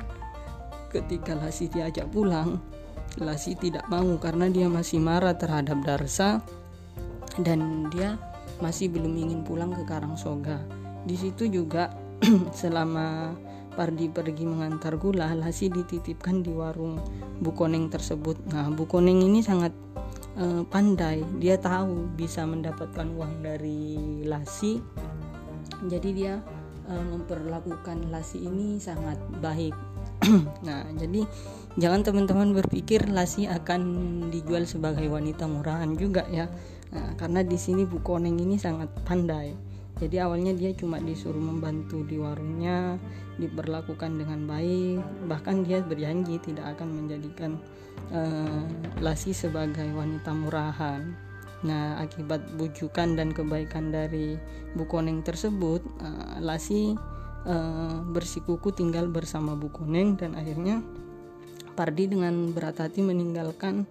ketika 0.90 1.38
Lasi 1.38 1.70
diajak 1.70 2.10
pulang 2.10 2.58
Lasi 3.16 3.56
tidak 3.56 3.88
mau 3.88 4.06
karena 4.20 4.52
dia 4.52 4.68
masih 4.68 5.00
marah 5.00 5.34
terhadap 5.34 5.80
Darsa 5.82 6.44
dan 7.40 7.88
dia 7.88 8.20
masih 8.60 8.92
belum 8.92 9.14
ingin 9.16 9.40
pulang 9.42 9.72
ke 9.72 9.82
Karangsoga. 9.88 10.60
Di 11.08 11.16
situ 11.16 11.48
juga 11.48 11.94
selama 12.60 13.32
Pardi 13.78 14.10
pergi 14.10 14.42
mengantar 14.42 14.98
gula, 14.98 15.30
Lasi 15.38 15.70
dititipkan 15.70 16.42
di 16.42 16.50
warung 16.50 16.98
Bukoneng 17.38 17.86
tersebut. 17.86 18.34
Nah, 18.50 18.66
Bukoneng 18.74 19.22
ini 19.22 19.38
sangat 19.38 19.70
uh, 20.38 20.62
pandai. 20.66 21.22
Dia 21.38 21.58
tahu 21.58 22.10
bisa 22.14 22.42
mendapatkan 22.42 23.06
uang 23.06 23.42
dari 23.42 24.22
lasi. 24.26 24.82
Jadi 25.86 26.10
dia 26.10 26.42
uh, 26.90 27.04
memperlakukan 27.14 28.10
lasi 28.10 28.46
ini 28.46 28.78
sangat 28.78 29.18
baik. 29.42 29.74
Nah 30.66 30.82
jadi 30.98 31.22
jangan 31.78 32.02
teman-teman 32.02 32.50
berpikir 32.58 33.06
lasi 33.08 33.46
akan 33.46 33.80
dijual 34.34 34.66
sebagai 34.66 35.06
wanita 35.06 35.46
murahan 35.46 35.94
juga 35.94 36.26
ya. 36.28 36.50
Nah, 36.90 37.14
karena 37.14 37.46
di 37.46 37.54
sini 37.54 37.86
Bu 37.86 38.02
Koneng 38.02 38.36
ini 38.36 38.58
sangat 38.58 38.90
pandai. 39.06 39.54
Jadi 39.98 40.16
awalnya 40.22 40.54
dia 40.54 40.70
cuma 40.78 41.02
disuruh 41.02 41.42
membantu 41.42 42.06
di 42.06 42.18
warungnya 42.22 42.98
diperlakukan 43.38 44.14
dengan 44.14 44.46
baik. 44.46 45.02
Bahkan 45.26 45.66
dia 45.66 45.82
berjanji 45.82 46.38
tidak 46.38 46.78
akan 46.78 47.02
menjadikan 47.02 47.58
uh, 48.14 48.62
Lasi 49.02 49.34
sebagai 49.34 49.86
wanita 49.90 50.30
murahan. 50.34 51.02
Nah 51.66 51.98
akibat 51.98 52.54
bujukan 52.54 53.18
dan 53.18 53.34
kebaikan 53.34 53.90
dari 53.90 54.38
Bu 54.78 54.86
Koneng 54.86 55.26
tersebut 55.26 55.82
uh, 55.98 56.38
Lasi 56.38 56.94
uh, 57.46 57.98
bersikuku 58.06 58.70
tinggal 58.70 59.10
bersama 59.10 59.58
Bu 59.58 59.66
Koneng 59.74 60.14
dan 60.14 60.38
akhirnya 60.38 60.78
Pardi 61.78 62.10
dengan 62.10 62.50
berat 62.50 62.82
hati 62.82 63.06
meninggalkan 63.06 63.86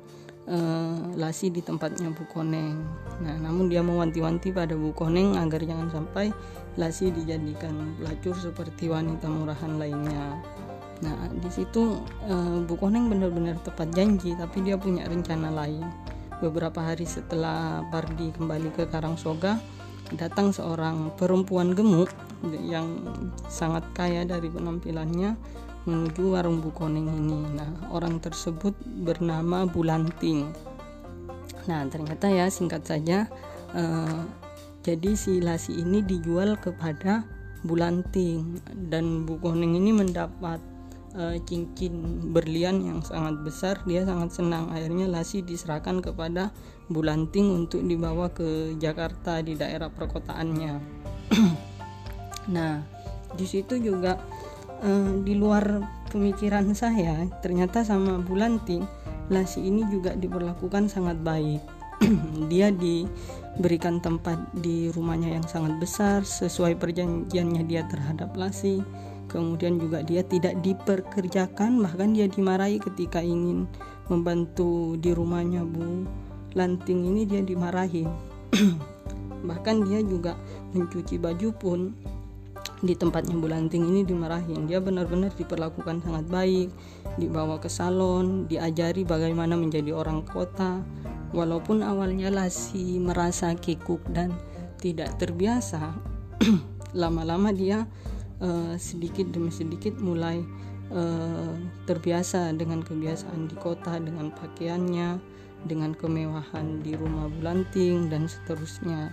uh, 0.52 1.16
Lasi 1.16 1.48
di 1.48 1.64
tempatnya 1.64 2.12
Bu 2.12 2.28
Koneng. 2.28 2.84
Nah, 3.24 3.40
namun 3.40 3.72
dia 3.72 3.80
mewanti-wanti 3.80 4.52
pada 4.52 4.76
Bu 4.76 4.92
Koneng 4.92 5.40
agar 5.40 5.64
jangan 5.64 5.88
sampai 5.88 6.36
Lasi 6.76 7.16
dijadikan 7.16 7.96
pelacur 7.96 8.36
seperti 8.36 8.92
wanita 8.92 9.32
murahan 9.32 9.80
lainnya. 9.80 10.36
Nah, 11.00 11.32
di 11.32 11.48
situ 11.48 12.04
uh, 12.28 12.60
Bu 12.68 12.76
Koneng 12.76 13.08
benar-benar 13.08 13.56
tepat 13.64 13.88
janji, 13.96 14.36
tapi 14.36 14.68
dia 14.68 14.76
punya 14.76 15.08
rencana 15.08 15.48
lain. 15.48 15.88
Beberapa 16.44 16.84
hari 16.84 17.08
setelah 17.08 17.88
Pardi 17.88 18.36
kembali 18.36 18.76
ke 18.76 18.84
Karangsoga, 18.92 19.58
datang 20.20 20.52
seorang 20.52 21.16
perempuan 21.16 21.72
gemuk 21.72 22.12
yang 22.68 22.86
sangat 23.50 23.82
kaya 23.98 24.22
dari 24.22 24.52
penampilannya 24.52 25.34
menuju 25.88 26.36
warung 26.36 26.60
Bukoneng 26.60 27.08
ini. 27.08 27.40
Nah, 27.56 27.90
orang 27.90 28.20
tersebut 28.20 28.76
bernama 29.08 29.64
Bulanting. 29.64 30.52
Nah, 31.72 31.88
ternyata 31.88 32.28
ya 32.28 32.52
singkat 32.52 32.84
saja, 32.84 33.32
eh, 33.72 34.22
jadi 34.84 35.16
si 35.16 35.40
lasi 35.40 35.80
ini 35.80 36.04
dijual 36.04 36.60
kepada 36.60 37.24
Bulanting 37.64 38.62
dan 38.92 39.24
Bukoneng 39.24 39.76
ini 39.76 39.92
mendapat 39.96 40.60
eh, 41.18 41.42
cincin 41.48 42.22
berlian 42.36 42.84
yang 42.84 43.00
sangat 43.02 43.42
besar. 43.42 43.76
Dia 43.88 44.04
sangat 44.04 44.38
senang. 44.38 44.70
Akhirnya 44.70 45.10
lasi 45.10 45.42
diserahkan 45.42 46.04
kepada 46.04 46.52
Bulanting 46.88 47.52
untuk 47.52 47.84
dibawa 47.84 48.32
ke 48.32 48.80
Jakarta 48.80 49.44
di 49.44 49.60
daerah 49.60 49.92
perkotaannya. 49.92 50.74
nah, 52.56 52.80
di 53.36 53.44
situ 53.44 53.76
juga 53.82 54.16
uh, 54.84 55.14
di 55.22 55.34
luar 55.38 55.84
pemikiran 56.10 56.72
saya 56.74 57.26
ternyata 57.42 57.84
sama 57.84 58.20
Bulanti 58.22 59.08
Lasi 59.28 59.60
ini 59.60 59.84
juga 59.92 60.16
diperlakukan 60.16 60.88
sangat 60.88 61.20
baik. 61.20 61.60
Dia 62.52 62.72
diberikan 62.72 64.00
tempat 64.00 64.40
di 64.56 64.88
rumahnya 64.88 65.36
yang 65.36 65.44
sangat 65.44 65.76
besar 65.84 66.24
sesuai 66.24 66.80
perjanjiannya 66.80 67.68
dia 67.68 67.84
terhadap 67.92 68.32
Lasi. 68.40 68.80
Kemudian 69.28 69.76
juga 69.76 70.08
dia 70.08 70.24
tidak 70.24 70.56
diperkerjakan 70.64 71.84
bahkan 71.84 72.16
dia 72.16 72.32
dimarahi 72.32 72.80
ketika 72.80 73.20
ingin 73.20 73.68
membantu 74.08 74.96
di 75.04 75.12
rumahnya 75.12 75.68
Bu 75.68 76.08
Lanting 76.56 77.12
ini 77.12 77.28
dia 77.28 77.44
dimarahi. 77.44 78.08
Bahkan 79.52 79.76
dia 79.92 80.00
juga 80.00 80.40
mencuci 80.72 81.20
baju 81.20 81.52
pun 81.60 81.92
di 82.82 82.94
tempatnya 82.94 83.34
Bu 83.34 83.50
Lanting 83.50 83.90
ini 83.90 84.06
dimarahin. 84.06 84.70
Dia 84.70 84.78
benar-benar 84.78 85.34
diperlakukan 85.34 86.06
sangat 86.06 86.26
baik 86.30 86.70
dibawa 87.18 87.58
ke 87.58 87.70
salon 87.70 88.46
diajari 88.46 89.02
bagaimana 89.02 89.58
menjadi 89.58 89.94
orang 89.94 90.22
kota. 90.26 90.86
Walaupun 91.34 91.84
awalnya 91.84 92.32
Lasi 92.32 93.02
merasa 93.02 93.52
kikuk 93.58 94.00
dan 94.14 94.32
tidak 94.78 95.18
terbiasa 95.18 95.98
lama-lama 97.02 97.50
dia 97.52 97.84
uh, 98.40 98.78
sedikit 98.78 99.28
demi 99.34 99.50
sedikit 99.50 99.98
mulai 99.98 100.40
uh, 100.94 101.54
terbiasa 101.90 102.54
dengan 102.56 102.86
kebiasaan 102.86 103.50
di 103.50 103.56
kota 103.58 103.98
dengan 104.00 104.32
pakaiannya 104.32 105.20
dengan 105.66 105.92
kemewahan 105.98 106.86
di 106.86 106.94
rumah 106.94 107.28
bulanting 107.28 108.08
dan 108.08 108.30
seterusnya. 108.30 109.12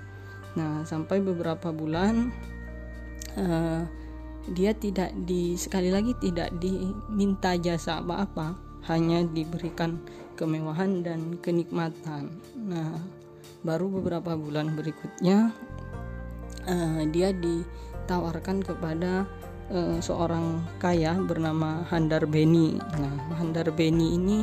Nah 0.55 0.85
sampai 0.87 1.19
beberapa 1.25 1.73
bulan 1.73 2.31
uh, 3.39 3.83
dia 4.45 4.77
tidak 4.77 5.11
di 5.25 5.57
sekali 5.57 5.89
lagi 5.89 6.13
tidak 6.21 6.53
diminta 6.61 7.57
jasa 7.57 8.05
apa-apa 8.05 8.55
hanya 8.85 9.25
diberikan 9.25 9.97
kemewahan 10.37 11.01
dan 11.01 11.41
kenikmatan 11.41 12.29
nah 12.59 13.01
baru 13.65 13.89
beberapa 13.89 14.37
bulan 14.37 14.77
berikutnya 14.77 15.49
uh, 16.69 17.01
dia 17.09 17.33
ditawarkan 17.33 18.61
kepada 18.61 19.25
uh, 19.73 19.99
seorang 20.01 20.61
kaya 20.81 21.17
bernama 21.21 21.85
Handar 21.89 22.29
Beni. 22.29 22.77
Nah, 22.77 23.15
Handar 23.41 23.71
Beni 23.73 24.17
ini 24.17 24.39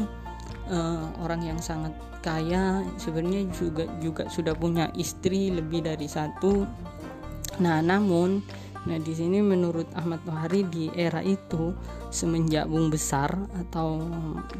uh, 0.69 1.05
orang 1.21 1.45
yang 1.45 1.60
sangat 1.62 1.93
kaya, 2.21 2.86
sebenarnya 3.01 3.50
juga 3.53 3.86
juga 4.01 4.24
sudah 4.29 4.53
punya 4.53 4.89
istri 4.98 5.50
lebih 5.53 5.86
dari 5.86 6.05
satu. 6.05 6.65
Nah, 7.62 7.81
namun 7.81 8.41
Nah, 8.81 8.97
di 8.97 9.13
sini 9.13 9.45
menurut 9.45 9.93
Ahmad 9.93 10.25
Tohari 10.25 10.65
di 10.65 10.89
era 10.89 11.21
itu 11.21 11.69
semenjak 12.09 12.65
Bung 12.65 12.89
Besar 12.89 13.29
atau 13.53 14.01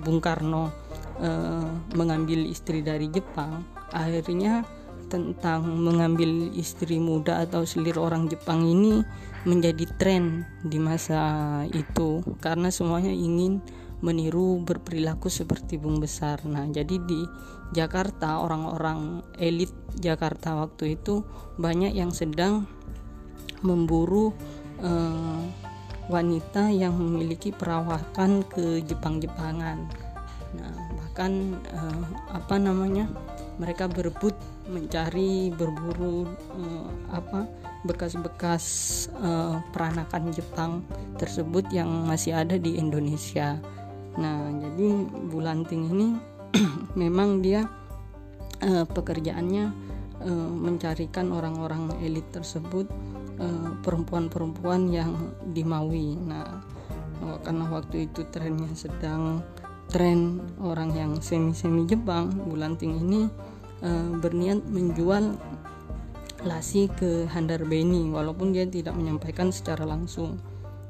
Bung 0.05 0.21
Karno 0.21 0.69
uh, 1.17 1.69
mengambil 1.97 2.45
istri 2.45 2.85
dari 2.85 3.09
Jepang, 3.09 3.65
akhirnya 3.89 4.61
tentang 5.09 5.67
mengambil 5.67 6.53
istri 6.55 6.95
muda 7.01 7.43
atau 7.43 7.67
selir 7.67 7.99
orang 7.99 8.31
Jepang 8.31 8.63
ini 8.63 9.03
menjadi 9.43 9.83
tren 9.99 10.47
di 10.63 10.79
masa 10.79 11.65
itu 11.67 12.23
karena 12.39 12.71
semuanya 12.71 13.11
ingin 13.11 13.59
meniru 14.01 14.63
berperilaku 14.63 15.29
seperti 15.29 15.77
Bung 15.77 16.01
Besar. 16.01 16.41
Nah, 16.45 16.65
jadi 16.69 16.97
di 17.01 17.21
Jakarta 17.71 18.41
orang-orang 18.41 19.21
elit 19.37 19.71
Jakarta 19.97 20.57
waktu 20.57 20.97
itu 20.99 21.21
banyak 21.61 21.93
yang 21.93 22.09
sedang 22.09 22.65
memburu 23.62 24.34
uh, 24.82 25.41
wanita 26.12 26.68
yang 26.68 26.98
memiliki 26.98 27.56
perawakan 27.56 28.44
ke 28.50 28.84
Jepang-Jepangan. 28.84 29.77
Nah, 30.51 30.75
bahkan 31.00 31.56
uh, 31.72 32.06
apa 32.36 32.60
namanya? 32.60 33.08
mereka 33.62 33.86
berebut 33.86 34.34
mencari 34.65 35.53
berburu 35.53 36.25
uh, 36.58 36.89
apa 37.13 37.46
bekas-bekas 37.86 38.65
uh, 39.22 39.62
peranakan 39.70 40.34
Jepang 40.34 40.82
tersebut 41.21 41.69
yang 41.69 41.89
masih 42.10 42.34
ada 42.34 42.58
di 42.58 42.82
Indonesia. 42.82 43.62
Nah, 44.17 44.50
jadi 44.50 45.06
Bulanting 45.30 45.84
ini 45.93 46.08
memang 47.02 47.45
dia 47.45 47.69
uh, 48.65 48.86
pekerjaannya 48.89 49.93
mencarikan 50.54 51.34
orang-orang 51.34 51.97
elit 52.06 52.30
tersebut 52.30 52.86
perempuan-perempuan 53.82 54.82
uh, 54.89 54.93
yang 54.93 55.12
dimaui. 55.56 56.17
Nah, 56.17 56.62
karena 57.45 57.65
waktu 57.69 58.10
itu 58.10 58.25
trennya 58.34 58.69
sedang 58.73 59.45
tren 59.91 60.39
orang 60.63 60.95
yang 60.95 61.12
semi-semi 61.19 61.84
Jepang, 61.84 62.32
Bulanting 62.47 63.04
ini 63.04 63.27
e, 63.84 63.89
berniat 64.17 64.63
menjual 64.71 65.36
Lasi 66.41 66.89
ke 66.89 67.30
Handar 67.30 67.62
Beni 67.69 68.10
walaupun 68.10 68.49
dia 68.49 68.65
tidak 68.65 68.97
menyampaikan 68.97 69.54
secara 69.54 69.86
langsung. 69.86 70.41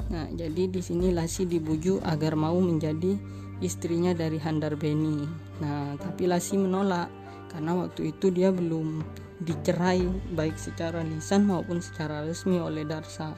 Nah, 0.07 0.29
jadi 0.31 0.71
di 0.71 0.79
sini 0.79 1.11
Lasi 1.11 1.43
dibujuk 1.43 1.99
agar 2.07 2.39
mau 2.39 2.55
menjadi 2.61 3.19
istrinya 3.59 4.15
dari 4.15 4.39
Handar 4.39 4.79
Beni. 4.79 5.27
Nah, 5.59 5.99
tapi 5.99 6.29
Lasi 6.29 6.55
menolak 6.55 7.11
karena 7.51 7.75
waktu 7.75 8.15
itu 8.15 8.31
dia 8.31 8.47
belum 8.47 9.03
dicerai 9.41 10.05
baik 10.37 10.53
secara 10.55 11.01
lisan 11.01 11.49
maupun 11.49 11.81
secara 11.81 12.21
resmi 12.21 12.61
oleh 12.61 12.85
Darsa. 12.85 13.33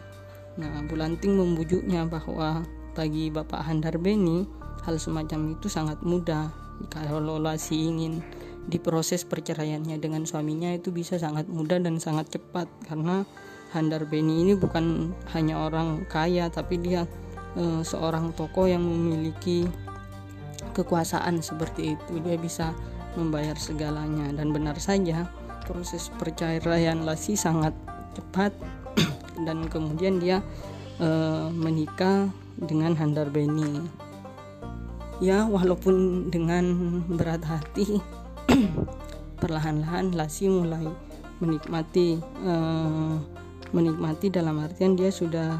Nah, 0.60 0.84
Bulanting 0.86 1.40
membujuknya 1.40 2.06
bahwa 2.06 2.62
bagi 2.94 3.32
Bapak 3.34 3.66
Handar 3.66 3.98
Beni 3.98 4.46
hal 4.84 5.00
semacam 5.00 5.56
itu 5.56 5.72
sangat 5.72 6.04
mudah. 6.04 6.52
Kalau 6.92 7.40
Lasi 7.40 7.88
ingin 7.88 8.20
diproses 8.68 9.24
perceraiannya 9.24 10.00
dengan 10.00 10.28
suaminya 10.28 10.72
itu 10.76 10.92
bisa 10.92 11.16
sangat 11.16 11.48
mudah 11.48 11.80
dan 11.80 11.98
sangat 11.98 12.36
cepat. 12.36 12.68
Karena 12.86 13.24
Handar 13.72 14.06
Beni 14.06 14.46
ini 14.46 14.54
bukan 14.54 15.16
hanya 15.34 15.66
orang 15.66 16.06
kaya 16.06 16.52
tapi 16.52 16.78
dia 16.78 17.10
e, 17.58 17.82
seorang 17.82 18.36
tokoh 18.38 18.70
yang 18.70 18.84
memiliki 18.86 19.66
kekuasaan 20.76 21.42
seperti 21.42 21.98
itu. 21.98 22.14
Dia 22.22 22.38
bisa 22.38 22.76
membayar 23.18 23.58
segalanya. 23.58 24.30
Dan 24.30 24.54
benar 24.54 24.78
saja 24.78 25.26
proses 25.66 26.12
perceraian 26.20 27.02
Lasi 27.08 27.40
sangat 27.40 27.74
cepat 28.14 28.54
dan 29.48 29.66
kemudian 29.68 30.20
dia 30.20 30.44
e, 31.02 31.08
menikah 31.52 32.30
dengan 32.60 32.94
Handar 32.94 33.34
Beni. 33.34 33.82
Ya 35.24 35.48
walaupun 35.48 36.28
dengan 36.30 37.00
berat 37.08 37.48
hati 37.48 38.04
perlahan-lahan 39.42 40.12
Lasi 40.14 40.52
mulai 40.52 40.88
menikmati 41.44 42.24
uh, 42.48 43.20
menikmati 43.76 44.32
dalam 44.32 44.64
artian 44.64 44.96
dia 44.96 45.12
sudah 45.12 45.60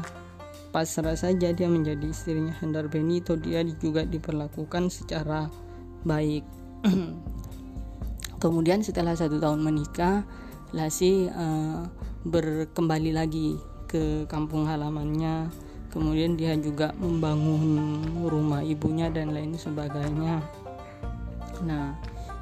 pasrah 0.72 1.14
saja 1.14 1.52
dia 1.52 1.68
menjadi 1.68 2.08
istrinya 2.08 2.56
Handar 2.62 2.88
Benito 2.88 3.36
dia 3.36 3.60
juga 3.62 4.08
diperlakukan 4.08 4.88
secara 4.88 5.52
baik 6.02 6.42
kemudian 8.44 8.84
setelah 8.84 9.16
satu 9.16 9.40
tahun 9.40 9.64
menikah 9.64 10.28
Lasi 10.74 11.30
uh, 11.30 11.86
berkembali 12.26 13.14
lagi 13.14 13.54
ke 13.86 14.26
kampung 14.26 14.66
halamannya. 14.66 15.46
Kemudian 15.94 16.34
dia 16.34 16.58
juga 16.58 16.90
membangun 16.98 18.02
rumah 18.26 18.58
ibunya 18.66 19.06
dan 19.06 19.30
lain 19.30 19.54
sebagainya. 19.54 20.42
Nah 21.62 21.94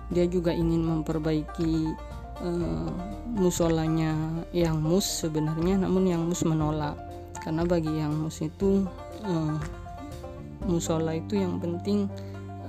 dia 0.08 0.24
juga 0.24 0.56
ingin 0.56 0.80
memperbaiki 0.80 1.92
uh, 2.40 2.88
musolanya 3.36 4.16
yang 4.56 4.80
mus 4.80 5.04
sebenarnya 5.04 5.84
namun 5.84 6.08
yang 6.08 6.24
mus 6.24 6.40
menolak. 6.48 6.96
Karena 7.44 7.68
bagi 7.68 7.92
yang 7.92 8.16
mus 8.16 8.40
itu 8.40 8.88
uh, 9.28 9.60
musola 10.64 11.12
itu 11.12 11.36
yang 11.36 11.60
penting 11.60 12.08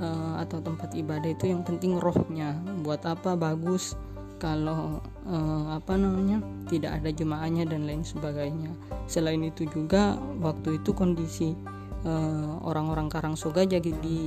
uh, 0.04 0.36
atau 0.44 0.60
tempat 0.60 0.92
ibadah 0.92 1.32
itu 1.32 1.48
yang 1.48 1.64
penting 1.64 1.96
rohnya. 1.96 2.60
Buat 2.84 3.08
apa? 3.08 3.40
Bagus. 3.40 3.96
Kalau 4.38 5.00
uh, 5.24 5.66
apa 5.72 5.96
namanya? 5.96 6.44
Tidak 6.68 6.92
ada 6.92 7.08
jemaahnya 7.10 7.64
dan 7.64 7.88
lain 7.88 8.04
sebagainya. 8.04 8.76
Selain 9.08 9.40
itu 9.40 9.64
juga 9.72 10.20
waktu 10.44 10.84
itu 10.84 10.92
kondisi 10.92 11.56
uh, 12.04 12.60
orang-orang 12.68 13.08
Karangsoga 13.08 13.64
jadi 13.64 14.18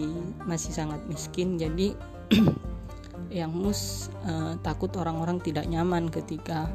masih 0.48 0.72
sangat 0.72 1.04
miskin. 1.04 1.60
Jadi 1.60 1.92
yang 3.44 3.52
mus 3.52 4.08
uh, 4.24 4.56
takut 4.64 4.88
orang-orang 4.96 5.36
tidak 5.44 5.68
nyaman 5.68 6.08
ketika 6.08 6.72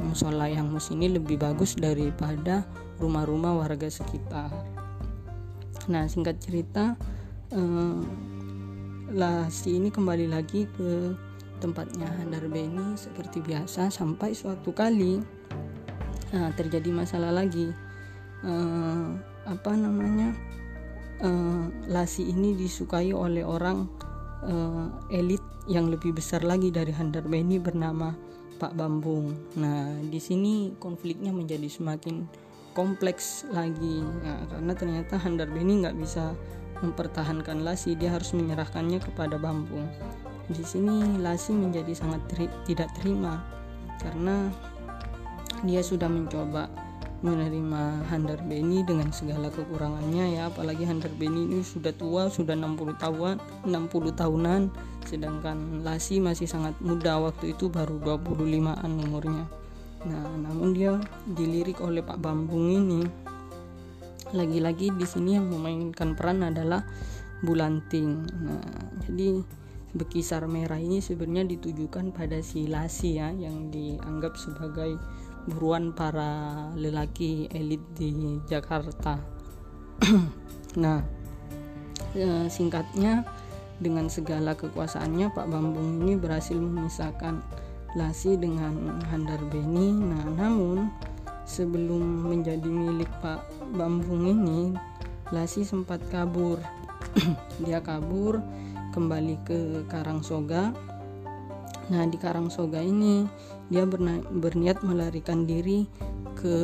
musola 0.00 0.48
yang 0.48 0.72
mus 0.72 0.88
ini 0.88 1.12
lebih 1.12 1.36
bagus 1.36 1.76
daripada 1.76 2.64
rumah-rumah 2.96 3.60
warga 3.60 3.84
sekitar. 3.84 4.48
Nah 5.92 6.08
singkat 6.08 6.40
cerita 6.40 6.96
uh, 7.52 8.00
Lasi 9.12 9.76
ini 9.76 9.92
kembali 9.92 10.32
lagi 10.32 10.64
ke 10.72 11.12
tempatnya 11.60 12.08
Handar 12.16 12.48
Beni 12.48 12.96
seperti 12.96 13.44
biasa 13.44 13.92
sampai 13.92 14.32
suatu 14.32 14.72
kali 14.72 15.20
uh, 16.32 16.50
terjadi 16.56 16.88
masalah 16.88 17.28
lagi. 17.28 17.68
Uh, 18.40 19.20
apa 19.44 19.76
namanya? 19.76 20.32
Uh, 21.20 21.68
Lasi 21.92 22.32
ini 22.32 22.56
disukai 22.56 23.12
oleh 23.12 23.44
orang 23.44 23.84
uh, 24.48 24.88
elit 25.12 25.44
yang 25.68 25.92
lebih 25.92 26.16
besar 26.16 26.40
lagi 26.42 26.72
dari 26.72 26.90
Handar 26.90 27.28
Beni 27.28 27.60
bernama 27.60 28.16
Pak 28.56 28.72
Bambung. 28.72 29.36
Nah 29.60 30.00
di 30.08 30.18
sini 30.18 30.72
konfliknya 30.80 31.36
menjadi 31.36 31.68
semakin 31.68 32.26
kompleks 32.72 33.44
lagi. 33.52 34.00
Nah, 34.00 34.48
karena 34.48 34.72
ternyata 34.72 35.20
Handar 35.20 35.52
Beni 35.52 35.84
nggak 35.84 36.00
bisa 36.00 36.32
mempertahankan 36.82 37.62
Lasi 37.62 37.94
dia 37.94 38.12
harus 38.12 38.34
menyerahkannya 38.34 38.98
kepada 39.00 39.38
Bambung 39.38 39.86
di 40.50 40.64
sini 40.66 41.22
Lasi 41.22 41.54
menjadi 41.54 41.94
sangat 41.94 42.20
teri 42.28 42.46
tidak 42.66 42.90
terima 42.98 43.40
karena 44.02 44.50
dia 45.62 45.80
sudah 45.80 46.10
mencoba 46.10 46.66
menerima 47.22 48.02
Handar 48.10 48.42
Beni 48.42 48.82
dengan 48.82 49.14
segala 49.14 49.46
kekurangannya 49.46 50.34
ya. 50.34 50.50
Apalagi 50.50 50.82
Handar 50.82 51.14
Beni 51.14 51.46
ini 51.46 51.62
sudah 51.62 51.94
tua 51.94 52.26
sudah 52.26 52.58
60 52.58 52.98
tahun 52.98 53.38
60 53.62 53.70
tahunan 54.18 54.62
sedangkan 55.06 55.86
Lasi 55.86 56.18
masih 56.18 56.50
sangat 56.50 56.74
muda 56.82 57.22
waktu 57.22 57.54
itu 57.54 57.70
baru 57.70 58.02
25an 58.02 58.90
umurnya. 58.90 59.46
Nah 60.02 60.26
namun 60.34 60.74
dia 60.74 60.98
dilirik 61.30 61.78
oleh 61.78 62.02
Pak 62.02 62.18
Bambung 62.18 62.66
ini 62.66 63.06
lagi-lagi 64.32 64.92
di 64.96 65.06
sini 65.06 65.36
yang 65.36 65.48
memainkan 65.48 66.16
peran 66.16 66.44
adalah 66.44 66.84
Bulanting 67.42 68.22
nah 68.42 68.62
jadi 69.08 69.42
bekisar 69.92 70.48
merah 70.48 70.80
ini 70.80 71.04
sebenarnya 71.04 71.52
ditujukan 71.56 72.16
pada 72.16 72.40
si 72.40 72.64
Lasi 72.64 73.20
ya 73.20 73.28
yang 73.28 73.68
dianggap 73.68 74.40
sebagai 74.40 74.96
buruan 75.44 75.90
para 75.92 76.70
lelaki 76.78 77.50
elit 77.50 77.82
di 77.98 78.38
Jakarta. 78.46 79.18
nah, 80.82 81.02
e, 82.14 82.46
singkatnya 82.46 83.26
dengan 83.82 84.06
segala 84.06 84.54
kekuasaannya 84.54 85.34
Pak 85.34 85.46
Bambung 85.50 86.06
ini 86.06 86.14
berhasil 86.14 86.54
memisahkan 86.54 87.42
Lasi 87.98 88.38
dengan 88.40 89.02
Handar 89.10 89.42
Beni. 89.50 89.92
Nah, 89.92 90.24
namun 90.32 90.88
sebelum 91.44 92.28
menjadi 92.28 92.68
milik 92.68 93.08
Pak 93.20 93.72
Bambung 93.74 94.26
ini, 94.28 94.74
Lasi 95.32 95.64
sempat 95.64 96.04
kabur. 96.12 96.60
Dia 97.64 97.80
kabur 97.80 98.44
kembali 98.92 99.40
ke 99.48 99.88
Karangsoga. 99.88 100.76
Nah, 101.88 102.04
di 102.04 102.20
Karangsoga 102.20 102.84
ini 102.84 103.24
dia 103.72 103.88
berniat 104.28 104.84
melarikan 104.84 105.48
diri 105.48 105.88
ke 106.36 106.56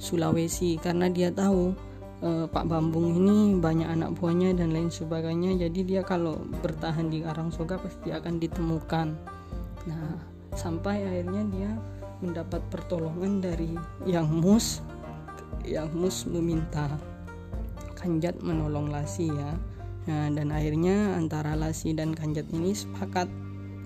Sulawesi 0.00 0.80
karena 0.80 1.12
dia 1.12 1.28
tahu 1.28 1.76
e, 2.24 2.48
Pak 2.48 2.64
Bambung 2.64 3.12
ini 3.12 3.56
banyak 3.60 3.88
anak 3.88 4.16
buahnya 4.16 4.56
dan 4.56 4.72
lain 4.72 4.88
sebagainya 4.88 5.68
jadi 5.68 5.80
dia 5.84 6.02
kalau 6.04 6.40
bertahan 6.64 7.12
di 7.12 7.20
Karangsoga 7.20 7.76
pasti 7.76 8.12
akan 8.12 8.40
ditemukan 8.40 9.08
nah 9.84 10.16
sampai 10.56 11.04
akhirnya 11.04 11.42
dia 11.52 11.70
mendapat 12.24 12.64
pertolongan 12.72 13.44
dari 13.44 13.76
Yang 14.08 14.28
Mus. 14.32 14.66
Yang 15.64 15.88
Mus 15.92 16.16
meminta 16.24 16.88
Kanjat 17.94 18.40
menolong 18.40 18.88
Lasi 18.88 19.28
ya. 19.28 19.52
Nah 20.04 20.28
dan 20.32 20.52
akhirnya 20.52 21.16
antara 21.16 21.56
Lasi 21.56 21.96
dan 21.96 22.12
Kanjat 22.12 22.48
ini 22.52 22.76
sepakat 22.76 23.28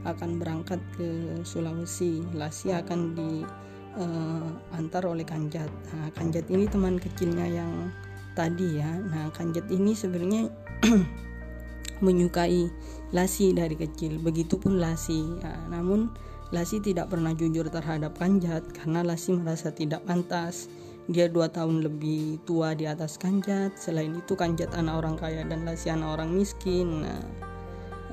akan 0.06 0.38
berangkat 0.38 0.78
ke 0.94 1.38
Sulawesi. 1.42 2.22
Lasi 2.34 2.70
akan 2.74 3.14
diantar 3.14 5.02
uh, 5.06 5.10
oleh 5.10 5.26
Kanjat. 5.26 5.70
Nah, 5.94 6.10
Kanjat 6.14 6.46
ini 6.50 6.66
teman 6.70 6.98
kecilnya 6.98 7.46
yang 7.46 7.90
tadi 8.38 8.78
ya. 8.78 8.90
Nah 9.02 9.30
Kanjat 9.34 9.66
ini 9.70 9.94
sebenarnya 9.94 10.50
menyukai 12.06 12.70
Lasi 13.10 13.56
dari 13.56 13.74
kecil. 13.74 14.20
Begitupun 14.20 14.78
Lasi. 14.78 15.18
Nah, 15.40 15.70
namun 15.72 16.12
Lasi 16.48 16.80
tidak 16.80 17.12
pernah 17.12 17.36
jujur 17.36 17.68
terhadap 17.68 18.16
Kanjat 18.16 18.64
karena 18.72 19.04
Lasi 19.04 19.36
merasa 19.36 19.68
tidak 19.68 20.08
pantas. 20.08 20.72
Dia 21.08 21.28
dua 21.28 21.48
tahun 21.48 21.84
lebih 21.84 22.40
tua 22.48 22.72
di 22.72 22.88
atas 22.88 23.20
Kanjat. 23.20 23.76
Selain 23.76 24.16
itu 24.16 24.32
Kanjat 24.32 24.72
anak 24.72 25.04
orang 25.04 25.16
kaya 25.20 25.44
dan 25.44 25.68
Lasi 25.68 25.92
anak 25.92 26.16
orang 26.16 26.32
miskin. 26.32 27.04
Nah, 27.04 27.20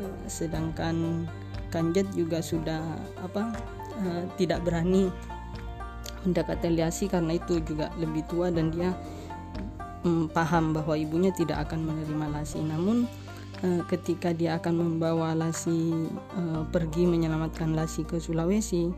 uh, 0.04 0.20
sedangkan 0.28 1.28
Kanjet 1.72 2.08
juga 2.12 2.44
sudah 2.44 2.84
apa 3.24 3.56
uh, 4.04 4.24
tidak 4.36 4.68
berani 4.68 5.08
mendekati 6.28 6.72
Liasi 6.72 7.08
karena 7.08 7.40
itu 7.40 7.64
juga 7.64 7.88
lebih 7.96 8.28
tua 8.28 8.52
dan 8.52 8.72
dia 8.72 8.92
um, 10.04 10.28
paham 10.28 10.76
bahwa 10.76 11.00
ibunya 11.00 11.32
tidak 11.32 11.72
akan 11.72 11.88
menerima 11.88 12.26
Lasi. 12.36 12.60
Namun 12.60 13.08
ketika 13.88 14.36
dia 14.36 14.60
akan 14.60 14.76
membawa 14.76 15.32
Lasi 15.32 15.94
uh, 16.36 16.64
pergi 16.70 17.08
menyelamatkan 17.08 17.72
Lasi 17.76 18.04
ke 18.04 18.20
Sulawesi, 18.20 18.92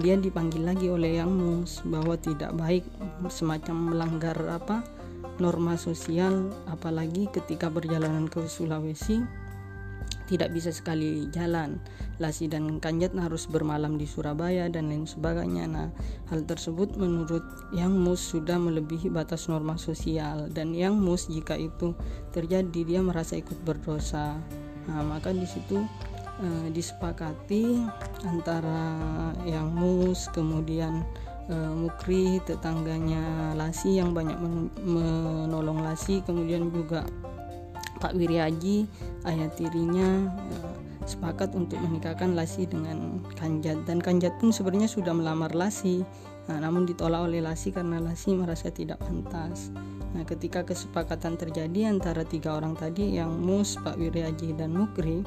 dia 0.00 0.16
dipanggil 0.16 0.64
lagi 0.64 0.88
oleh 0.88 1.20
Yang 1.20 1.32
Mus 1.32 1.72
bahwa 1.84 2.16
tidak 2.16 2.56
baik 2.56 2.84
semacam 3.28 3.92
melanggar 3.92 4.36
apa 4.48 4.80
norma 5.36 5.76
sosial 5.76 6.52
apalagi 6.68 7.28
ketika 7.32 7.68
perjalanan 7.68 8.28
ke 8.28 8.44
Sulawesi 8.48 9.20
tidak 10.32 10.48
bisa 10.56 10.72
sekali 10.72 11.28
jalan. 11.28 11.76
Lasi 12.16 12.48
dan 12.48 12.80
Kanjat 12.80 13.12
harus 13.20 13.44
bermalam 13.44 14.00
di 14.00 14.08
Surabaya 14.08 14.72
dan 14.72 14.88
lain 14.88 15.04
sebagainya. 15.04 15.68
Nah, 15.68 15.88
hal 16.32 16.48
tersebut 16.48 16.96
menurut 16.96 17.44
Yang 17.76 17.92
Mus 17.92 18.22
sudah 18.24 18.56
melebihi 18.56 19.12
batas 19.12 19.52
norma 19.52 19.76
sosial 19.76 20.48
dan 20.48 20.72
Yang 20.72 20.96
Mus 20.96 21.22
jika 21.28 21.60
itu 21.60 21.92
terjadi 22.32 22.80
dia 22.80 23.00
merasa 23.04 23.36
ikut 23.36 23.60
berdosa. 23.60 24.40
Nah, 24.88 25.04
maka 25.04 25.36
di 25.36 25.44
situ 25.44 25.84
eh, 26.40 26.66
disepakati 26.72 27.84
antara 28.24 28.96
Yang 29.44 29.68
Mus 29.76 30.20
kemudian 30.32 31.04
eh, 31.52 31.72
Mukri 31.76 32.40
tetangganya 32.48 33.52
Lasi 33.52 34.00
yang 34.00 34.16
banyak 34.16 34.40
menolong 34.80 35.84
Lasi 35.84 36.24
kemudian 36.24 36.72
juga 36.72 37.04
Pak 38.02 38.18
Wiryaji 38.18 38.90
ayah 39.30 39.48
tirinya 39.54 40.26
uh, 40.34 40.74
sepakat 41.06 41.54
untuk 41.54 41.78
menikahkan 41.78 42.34
Lasi 42.34 42.66
dengan 42.66 43.22
Kanjat. 43.38 43.86
Dan 43.86 44.02
Kanjat 44.02 44.42
pun 44.42 44.50
sebenarnya 44.50 44.90
sudah 44.90 45.14
melamar 45.14 45.54
Lasi. 45.54 46.02
Nah, 46.50 46.58
namun 46.58 46.82
ditolak 46.90 47.30
oleh 47.30 47.38
Lasi 47.38 47.70
karena 47.70 48.02
Lasi 48.02 48.34
merasa 48.34 48.74
tidak 48.74 48.98
pantas. 48.98 49.70
Nah 50.12 50.28
ketika 50.28 50.60
kesepakatan 50.60 51.40
terjadi 51.40 51.88
antara 51.88 52.26
tiga 52.26 52.60
orang 52.60 52.76
tadi 52.76 53.16
yang 53.16 53.32
Mus, 53.40 53.80
Pak 53.80 53.96
Wiryaji 53.96 54.52
dan 54.60 54.76
Mukri 54.76 55.24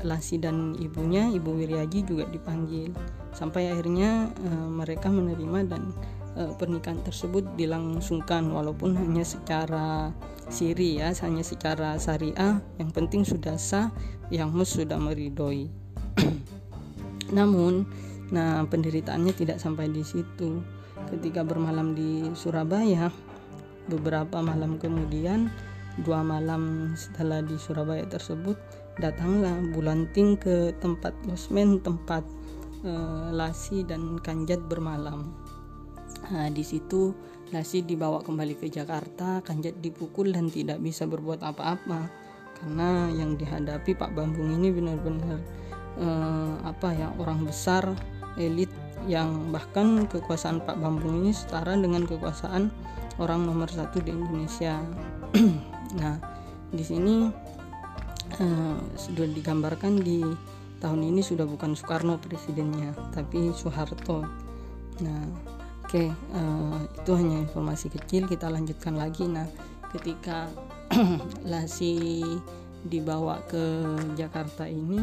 Lasi 0.00 0.40
dan 0.40 0.72
ibunya 0.80 1.28
Ibu 1.28 1.50
Wiryaji 1.60 2.06
juga 2.08 2.24
dipanggil. 2.30 2.94
Sampai 3.36 3.68
akhirnya 3.68 4.32
uh, 4.48 4.68
mereka 4.70 5.12
menerima 5.12 5.68
dan 5.68 5.92
uh, 6.38 6.54
pernikahan 6.54 7.02
tersebut 7.02 7.42
dilangsungkan 7.58 8.46
walaupun 8.48 8.94
hanya 8.94 9.26
secara 9.26 10.14
siri 10.46 11.02
ya 11.02 11.10
hanya 11.26 11.42
secara 11.42 11.98
syariah. 11.98 12.62
Yang 12.78 12.90
penting 12.94 13.22
sudah 13.26 13.58
sah 13.58 13.90
yang 14.30 14.54
mus 14.54 14.78
sudah 14.78 15.00
meridoi 15.00 15.66
namun 17.36 17.88
nah 18.28 18.62
penderitaannya 18.64 19.34
tidak 19.34 19.58
sampai 19.58 19.90
di 19.90 20.06
situ. 20.06 20.62
Ketika 21.08 21.40
bermalam 21.40 21.96
di 21.96 22.28
Surabaya 22.36 23.08
beberapa 23.88 24.44
malam 24.44 24.76
kemudian 24.76 25.48
dua 26.04 26.20
malam 26.20 26.92
setelah 26.94 27.40
di 27.40 27.56
Surabaya 27.56 28.04
tersebut 28.04 28.54
datanglah 29.00 29.56
Bulanting 29.72 30.36
ke 30.36 30.76
tempat 30.78 31.16
losmen 31.24 31.80
tempat 31.80 32.22
e, 32.84 32.92
Lasi 33.32 33.82
dan 33.88 34.20
Kanjat 34.20 34.60
bermalam 34.68 35.32
Nah, 36.28 36.48
di 36.52 36.60
situ 36.60 37.16
Nasi 37.48 37.80
dibawa 37.80 38.20
kembali 38.20 38.60
ke 38.60 38.68
Jakarta, 38.68 39.40
Kanjat 39.40 39.80
dipukul 39.80 40.36
dan 40.36 40.52
tidak 40.52 40.84
bisa 40.84 41.08
berbuat 41.08 41.40
apa-apa 41.40 42.12
karena 42.60 43.08
yang 43.14 43.38
dihadapi 43.38 43.96
Pak 43.96 44.12
Bambung 44.12 44.52
ini 44.52 44.68
benar-benar 44.68 45.38
eh, 45.96 46.54
apa 46.66 46.92
ya 46.92 47.08
orang 47.16 47.46
besar 47.46 47.94
elit 48.36 48.68
yang 49.06 49.48
bahkan 49.54 50.04
kekuasaan 50.10 50.60
Pak 50.60 50.76
Bambung 50.76 51.24
ini 51.24 51.32
setara 51.32 51.72
dengan 51.78 52.04
kekuasaan 52.04 52.68
orang 53.16 53.48
nomor 53.48 53.70
satu 53.70 54.02
di 54.04 54.12
Indonesia. 54.12 54.82
nah, 56.02 56.20
di 56.68 56.84
sini 56.84 57.30
eh, 58.36 58.78
sudah 58.92 59.24
digambarkan 59.24 60.04
di 60.04 60.20
tahun 60.84 61.00
ini 61.00 61.24
sudah 61.24 61.48
bukan 61.48 61.72
Soekarno 61.72 62.20
presidennya, 62.20 62.92
tapi 63.14 63.50
Soeharto. 63.54 64.26
Nah, 64.98 65.22
Oke, 65.88 66.12
uh, 66.36 66.84
itu 66.84 67.12
hanya 67.16 67.40
informasi 67.48 67.88
kecil. 67.88 68.28
Kita 68.28 68.52
lanjutkan 68.52 69.00
lagi. 69.00 69.24
Nah, 69.24 69.48
ketika 69.88 70.44
Lasi 71.48 72.20
dibawa 72.84 73.40
ke 73.48 73.96
Jakarta 74.12 74.68
ini, 74.68 75.00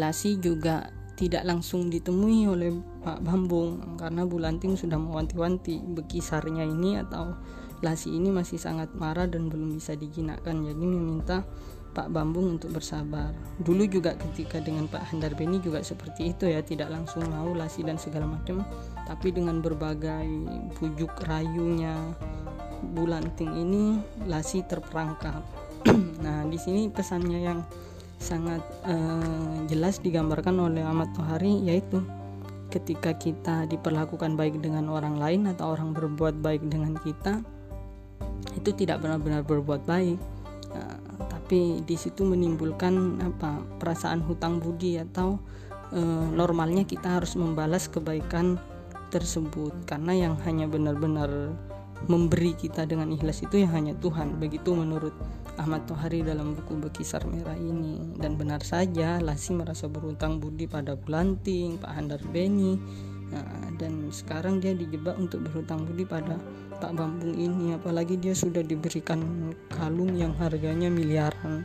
Lasi 0.00 0.40
juga 0.40 0.88
tidak 1.20 1.44
langsung 1.44 1.92
ditemui 1.92 2.48
oleh 2.48 2.72
Pak 3.04 3.20
Bambung 3.20 4.00
karena 4.00 4.24
Bulanting 4.24 4.80
sudah 4.80 4.96
mewanti-wanti 4.96 5.76
bekisarnya 5.92 6.64
ini 6.64 6.96
atau 6.96 7.36
Lasi 7.84 8.16
ini 8.16 8.32
masih 8.32 8.56
sangat 8.56 8.96
marah 8.96 9.28
dan 9.28 9.52
belum 9.52 9.76
bisa 9.76 9.92
dijinakkan. 9.92 10.64
Jadi 10.64 10.84
meminta 10.88 11.44
Pak 11.92 12.08
Bambung 12.08 12.56
untuk 12.56 12.72
bersabar. 12.72 13.32
Dulu 13.60 13.84
juga 13.84 14.16
ketika 14.16 14.58
dengan 14.58 14.88
Pak 14.88 15.12
Handar 15.12 15.36
Beni 15.36 15.60
juga 15.60 15.84
seperti 15.84 16.32
itu 16.32 16.48
ya, 16.48 16.64
tidak 16.64 16.88
langsung 16.88 17.28
mau 17.28 17.52
lasi 17.52 17.84
dan 17.84 18.00
segala 18.00 18.24
macam, 18.24 18.64
tapi 19.04 19.32
dengan 19.32 19.60
berbagai 19.60 20.28
pujuk 20.80 21.12
rayunya 21.28 21.96
Bulanting 22.82 23.52
ini 23.62 24.02
lasi 24.26 24.66
terperangkap. 24.66 25.46
nah, 26.24 26.42
di 26.50 26.58
sini 26.58 26.90
pesannya 26.90 27.38
yang 27.38 27.62
sangat 28.22 28.62
uh, 28.86 29.66
jelas 29.66 29.98
digambarkan 29.98 30.54
oleh 30.58 30.82
Ahmad 30.86 31.10
Tohari 31.14 31.62
yaitu 31.66 32.02
ketika 32.70 33.12
kita 33.18 33.66
diperlakukan 33.66 34.38
baik 34.38 34.62
dengan 34.62 34.86
orang 34.88 35.18
lain 35.18 35.50
atau 35.50 35.74
orang 35.74 35.90
berbuat 35.90 36.38
baik 36.38 36.62
dengan 36.70 36.94
kita 37.02 37.42
itu 38.54 38.70
tidak 38.78 39.02
benar-benar 39.02 39.42
berbuat 39.42 39.82
baik 39.84 40.16
uh, 40.70 40.98
tapi 41.52 41.84
di 41.84 42.00
situ 42.00 42.24
menimbulkan 42.24 43.20
apa 43.20 43.60
perasaan 43.76 44.24
hutang 44.24 44.56
budi 44.56 44.96
atau 44.96 45.36
uh, 45.92 46.26
normalnya 46.32 46.88
kita 46.88 47.20
harus 47.20 47.36
membalas 47.36 47.92
kebaikan 47.92 48.56
tersebut. 49.12 49.84
Karena 49.84 50.16
yang 50.16 50.40
hanya 50.48 50.64
benar-benar 50.64 51.52
memberi 52.08 52.56
kita 52.56 52.88
dengan 52.88 53.12
ikhlas 53.12 53.44
itu 53.44 53.60
ya 53.60 53.68
hanya 53.68 53.92
Tuhan. 54.00 54.40
Begitu 54.40 54.72
menurut 54.72 55.12
Ahmad 55.60 55.84
Tohari 55.84 56.24
dalam 56.24 56.56
buku 56.56 56.72
Bekisar 56.88 57.28
Merah 57.28 57.60
ini. 57.60 58.00
Dan 58.16 58.40
benar 58.40 58.64
saja 58.64 59.20
Lasi 59.20 59.52
merasa 59.52 59.92
berutang 59.92 60.40
budi 60.40 60.64
pada 60.64 60.96
Bulanting, 60.96 61.76
Pak 61.76 61.92
Handar 61.92 62.24
Beni. 62.32 62.80
Nah, 63.28 63.68
dan 63.76 64.08
sekarang 64.08 64.56
dia 64.56 64.72
dijebak 64.72 65.20
untuk 65.20 65.44
berhutang 65.44 65.84
budi 65.84 66.08
pada 66.08 66.40
Pak 66.82 66.98
Bambung 66.98 67.38
ini 67.38 67.78
apalagi 67.78 68.18
dia 68.18 68.34
sudah 68.34 68.66
diberikan 68.66 69.54
kalung 69.70 70.18
yang 70.18 70.34
harganya 70.34 70.90
miliaran. 70.90 71.62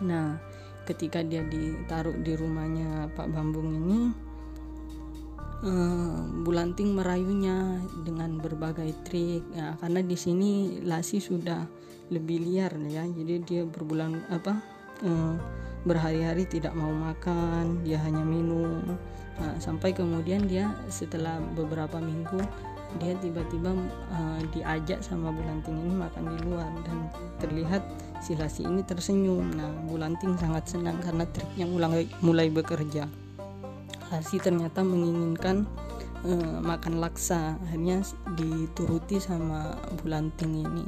Nah 0.00 0.40
ketika 0.88 1.20
dia 1.20 1.44
ditaruh 1.44 2.16
di 2.16 2.32
rumahnya 2.32 3.12
Pak 3.12 3.28
Bambung 3.28 3.68
ini 3.68 4.00
uh, 5.68 6.16
Bulanting 6.40 6.96
merayunya 6.96 7.76
dengan 8.00 8.40
berbagai 8.40 8.96
trik. 9.04 9.44
Ya, 9.52 9.76
karena 9.76 10.00
di 10.00 10.16
sini 10.16 10.80
Lasi 10.80 11.20
sudah 11.20 11.68
lebih 12.08 12.40
liar 12.40 12.72
ya. 12.88 13.04
Jadi 13.04 13.44
dia 13.44 13.62
berbulan 13.68 14.32
apa 14.32 14.64
uh, 15.04 15.36
berhari-hari 15.84 16.48
tidak 16.48 16.72
mau 16.72 16.88
makan 16.88 17.84
dia 17.84 18.00
hanya 18.00 18.24
minum. 18.24 18.96
Nah, 19.40 19.56
sampai 19.56 19.96
kemudian 19.96 20.44
dia 20.44 20.72
setelah 20.88 21.40
beberapa 21.56 21.96
minggu 21.96 22.40
dia 22.98 23.14
tiba-tiba 23.22 23.70
uh, 24.10 24.40
diajak 24.50 24.98
sama 24.98 25.30
Bulanting 25.30 25.78
ini 25.78 25.94
makan 25.94 26.24
di 26.34 26.36
luar 26.42 26.70
dan 26.82 27.06
terlihat 27.38 27.82
si 28.18 28.34
Lasi 28.34 28.66
ini 28.66 28.82
tersenyum. 28.82 29.46
Nah 29.54 29.70
Bulanting 29.86 30.34
sangat 30.34 30.66
senang 30.66 30.98
karena 30.98 31.22
triknya 31.30 31.70
mulai 31.70 32.10
mulai 32.18 32.50
bekerja. 32.50 33.06
Lasi 34.10 34.42
ternyata 34.42 34.82
menginginkan 34.82 35.70
uh, 36.26 36.58
makan 36.58 36.98
laksa 36.98 37.54
akhirnya 37.62 38.02
dituruti 38.34 39.22
sama 39.22 39.78
Bulanting 40.02 40.66
ini. 40.66 40.86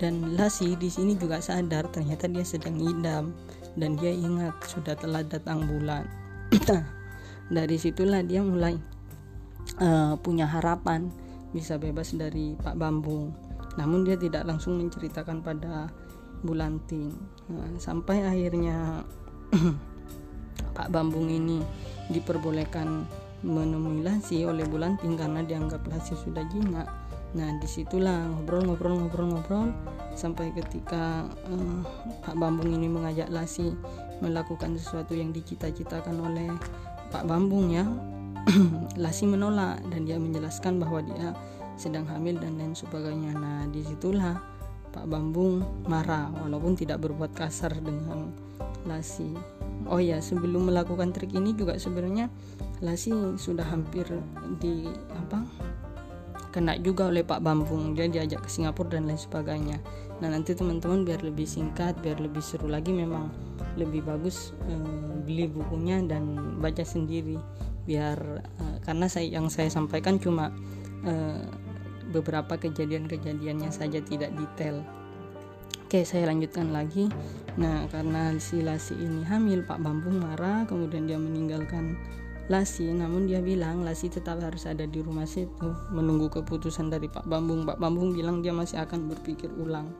Dan 0.00 0.34
Lasi 0.34 0.74
di 0.80 0.88
sini 0.88 1.12
juga 1.14 1.44
sadar 1.44 1.92
ternyata 1.92 2.24
dia 2.24 2.42
sedang 2.42 2.80
idam 2.80 3.36
dan 3.76 4.00
dia 4.00 4.16
ingat 4.16 4.56
sudah 4.64 4.96
telah 4.96 5.20
datang 5.20 5.68
bulan. 5.68 6.08
Dari 7.52 7.76
situlah 7.76 8.24
dia 8.24 8.40
mulai 8.40 8.91
uh, 9.80 10.14
punya 10.20 10.48
harapan 10.48 11.12
bisa 11.52 11.76
bebas 11.76 12.16
dari 12.16 12.56
Pak 12.58 12.76
Bambung 12.76 13.32
namun 13.76 14.04
dia 14.04 14.16
tidak 14.20 14.44
langsung 14.44 14.76
menceritakan 14.80 15.40
pada 15.40 15.88
Bulanting 16.42 17.14
nah, 17.48 17.70
sampai 17.78 18.26
akhirnya 18.26 19.06
Pak 20.76 20.88
Bambung 20.88 21.28
ini 21.28 21.60
diperbolehkan 22.08 23.06
menemui 23.42 24.06
Lasi 24.06 24.46
oleh 24.46 24.64
Bulanting 24.66 25.18
karena 25.18 25.42
dianggap 25.42 25.82
Lasi 25.90 26.14
sudah 26.14 26.46
jinak. 26.48 26.86
Nah 27.32 27.48
di 27.58 27.66
situlah 27.66 28.28
ngobrol-ngobrol-ngobrol-ngobrol 28.28 29.72
sampai 30.14 30.52
ketika 30.54 31.26
uh, 31.48 31.80
Pak 32.22 32.36
Bambung 32.38 32.70
ini 32.70 32.86
mengajak 32.86 33.28
Lasi 33.32 33.74
melakukan 34.22 34.78
sesuatu 34.78 35.18
yang 35.18 35.34
dicita-citakan 35.34 36.16
oleh 36.22 36.48
Pak 37.10 37.26
Bambung 37.26 37.74
ya. 37.74 37.84
Lasi 39.02 39.24
menolak 39.30 39.78
dan 39.86 40.02
dia 40.02 40.18
menjelaskan 40.18 40.82
bahwa 40.82 41.02
dia 41.02 41.30
sedang 41.78 42.06
hamil 42.10 42.38
dan 42.38 42.58
lain 42.58 42.74
sebagainya. 42.74 43.32
Nah 43.38 43.66
di 43.70 43.86
situlah 43.86 44.38
Pak 44.92 45.08
Bambung 45.08 45.64
marah 45.88 46.28
walaupun 46.42 46.76
tidak 46.76 47.00
berbuat 47.00 47.32
kasar 47.32 47.72
dengan 47.80 48.34
Lasi. 48.84 49.32
Oh 49.86 49.98
ya 49.98 50.22
sebelum 50.22 50.70
melakukan 50.70 51.10
trik 51.14 51.34
ini 51.34 51.54
juga 51.54 51.78
sebenarnya 51.78 52.30
Lasi 52.82 53.14
sudah 53.38 53.66
hampir 53.66 54.06
di 54.58 54.90
apa 55.14 55.42
kena 56.52 56.76
juga 56.76 57.08
oleh 57.08 57.24
Pak 57.24 57.40
Bambung. 57.40 57.96
Dia 57.96 58.10
diajak 58.10 58.44
ke 58.44 58.50
Singapura 58.52 58.98
dan 58.98 59.08
lain 59.08 59.16
sebagainya. 59.16 59.80
Nah 60.20 60.28
nanti 60.28 60.52
teman-teman 60.52 61.06
biar 61.06 61.24
lebih 61.24 61.48
singkat 61.48 61.96
biar 62.04 62.20
lebih 62.20 62.44
seru 62.44 62.68
lagi 62.68 62.92
memang 62.92 63.32
lebih 63.80 64.04
bagus 64.04 64.52
eh, 64.68 65.16
beli 65.24 65.48
bukunya 65.48 66.04
dan 66.04 66.36
baca 66.60 66.84
sendiri 66.84 67.40
biar 67.84 68.18
eh, 68.42 68.76
karena 68.86 69.06
saya 69.10 69.26
yang 69.28 69.50
saya 69.50 69.68
sampaikan 69.68 70.18
cuma 70.22 70.50
eh, 71.06 71.44
beberapa 72.12 72.58
kejadian-kejadiannya 72.60 73.70
saja 73.72 73.98
tidak 74.04 74.34
detail 74.36 74.84
Oke, 75.92 76.08
saya 76.08 76.24
lanjutkan 76.24 76.72
lagi. 76.72 77.12
Nah, 77.60 77.84
karena 77.92 78.32
si 78.40 78.64
Lasi 78.64 78.96
ini 78.96 79.28
hamil, 79.28 79.60
Pak 79.60 79.76
Bambung 79.76 80.24
marah, 80.24 80.64
kemudian 80.64 81.04
dia 81.04 81.20
meninggalkan 81.20 82.00
Lasi, 82.48 82.88
namun 82.88 83.28
dia 83.28 83.44
bilang 83.44 83.84
Lasi 83.84 84.08
tetap 84.08 84.40
harus 84.40 84.64
ada 84.64 84.88
di 84.88 85.04
rumah 85.04 85.28
situ 85.28 85.68
menunggu 85.92 86.32
keputusan 86.32 86.88
dari 86.88 87.12
Pak 87.12 87.28
Bambung. 87.28 87.68
Pak 87.68 87.76
Bambung 87.76 88.16
bilang 88.16 88.40
dia 88.40 88.56
masih 88.56 88.80
akan 88.80 89.12
berpikir 89.12 89.52
ulang. 89.60 89.92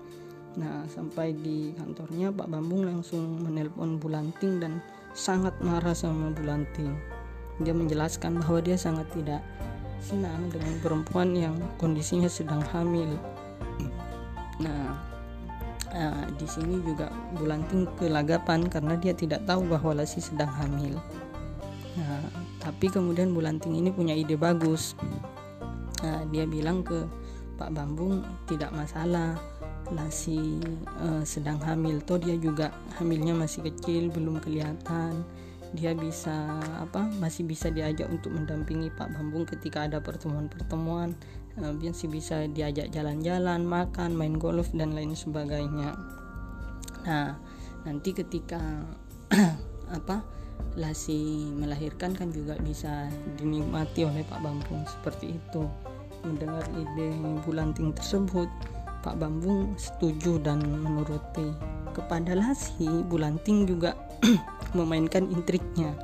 Nah, 0.57 0.89
sampai 0.89 1.37
di 1.37 1.77
kantornya 1.77 2.33
Pak 2.33 2.49
Bambung 2.49 2.89
langsung 2.89 3.45
menelpon 3.45 4.01
Bulanting 4.01 4.65
dan 4.65 4.81
sangat 5.13 5.53
marah 5.61 5.93
sama 5.93 6.33
Bulanting. 6.33 7.12
Dia 7.63 7.75
menjelaskan 7.75 8.43
bahwa 8.43 8.59
dia 8.63 8.77
sangat 8.77 9.07
tidak 9.15 9.43
senang 10.03 10.51
dengan 10.51 10.75
perempuan 10.83 11.31
yang 11.35 11.55
kondisinya 11.79 12.27
sedang 12.27 12.61
hamil. 12.75 13.15
Nah, 14.59 15.13
Nah, 15.93 16.25
di 16.41 16.49
sini 16.49 16.81
juga 16.81 17.13
Bulanting 17.37 17.85
kelagapan 18.01 18.65
karena 18.65 18.97
dia 18.97 19.13
tidak 19.13 19.45
tahu 19.45 19.69
bahwa 19.69 20.01
Lasi 20.01 20.25
sedang 20.25 20.49
hamil. 20.49 20.97
Nah, 22.01 22.25
tapi 22.65 22.89
kemudian 22.89 23.37
Bulanting 23.37 23.77
ini 23.77 23.93
punya 23.93 24.17
ide 24.17 24.41
bagus. 24.41 24.97
Nah, 26.01 26.25
dia 26.33 26.49
bilang 26.49 26.81
ke 26.81 27.05
Pak 27.61 27.77
Bambung 27.77 28.25
tidak 28.49 28.73
masalah 28.73 29.37
Lasi 29.93 30.57
uh, 31.05 31.21
sedang 31.21 31.61
hamil 31.61 32.01
toh 32.01 32.17
dia 32.17 32.33
juga 32.41 32.73
hamilnya 32.97 33.37
masih 33.37 33.61
kecil 33.69 34.09
belum 34.09 34.41
kelihatan 34.41 35.21
dia 35.73 35.97
bisa 35.97 36.61
apa 36.81 37.09
masih 37.17 37.49
bisa 37.49 37.73
diajak 37.73 38.09
untuk 38.13 38.37
mendampingi 38.37 38.93
Pak 38.93 39.09
Bambung 39.17 39.49
ketika 39.49 39.89
ada 39.89 40.05
pertemuan-pertemuan 40.05 41.17
uh, 41.61 41.93
sih 41.97 42.09
bisa 42.13 42.45
diajak 42.49 42.93
jalan-jalan 42.93 43.65
makan 43.65 44.13
main 44.13 44.37
golf 44.37 44.69
dan 44.77 44.93
lain 44.93 45.17
sebagainya. 45.17 45.97
Nah 47.09 47.41
nanti 47.89 48.13
ketika 48.13 48.61
apa 49.99 50.21
lasi 50.77 51.53
melahirkan 51.53 52.17
kan 52.17 52.33
juga 52.33 52.57
bisa 52.61 53.09
dinikmati 53.37 54.05
oleh 54.09 54.25
Pak 54.29 54.41
Bambung 54.41 54.85
seperti 54.85 55.37
itu. 55.37 55.65
Mendengar 56.23 56.63
ide 56.79 57.19
Bulanting 57.43 57.91
tersebut 57.99 58.47
Pak 59.03 59.19
Bambung 59.19 59.75
setuju 59.75 60.39
dan 60.39 60.63
menuruti 60.63 61.51
kepada 61.93 62.33
Lasi 62.35 62.89
Bulanting 63.07 63.69
juga 63.69 63.95
memainkan 64.79 65.29
intriknya. 65.29 65.95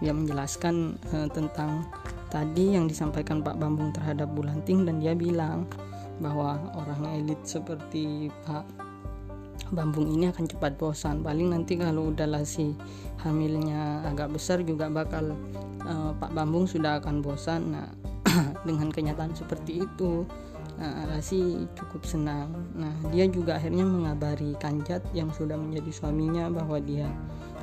Dia 0.00 0.12
menjelaskan 0.12 1.00
uh, 1.12 1.28
tentang 1.32 1.88
tadi 2.28 2.76
yang 2.76 2.88
disampaikan 2.88 3.40
Pak 3.40 3.56
Bambung 3.56 3.94
terhadap 3.94 4.28
Bulanting 4.32 4.84
dan 4.84 5.00
dia 5.00 5.16
bilang 5.16 5.68
bahwa 6.20 6.72
orang 6.76 7.20
elit 7.20 7.40
seperti 7.44 8.32
Pak 8.48 8.64
Bambung 9.72 10.08
ini 10.08 10.30
akan 10.30 10.46
cepat 10.46 10.78
bosan. 10.78 11.20
Paling 11.26 11.50
nanti 11.50 11.76
kalau 11.76 12.14
udah 12.14 12.28
si 12.46 12.76
hamilnya 13.24 14.04
agak 14.06 14.30
besar 14.36 14.62
juga 14.62 14.86
bakal 14.86 15.34
uh, 15.82 16.12
Pak 16.16 16.32
Bambung 16.32 16.68
sudah 16.68 17.02
akan 17.02 17.24
bosan. 17.24 17.74
Nah 17.74 17.88
dengan 18.68 18.92
kenyataan 18.92 19.32
seperti 19.34 19.86
itu 19.86 20.26
nah, 20.76 21.20
cukup 21.72 22.02
senang 22.04 22.52
nah 22.76 22.92
dia 23.08 23.24
juga 23.28 23.56
akhirnya 23.56 23.84
mengabari 23.84 24.52
Kanjat 24.60 25.00
yang 25.16 25.32
sudah 25.32 25.56
menjadi 25.56 25.90
suaminya 25.92 26.52
bahwa 26.52 26.76
dia 26.80 27.08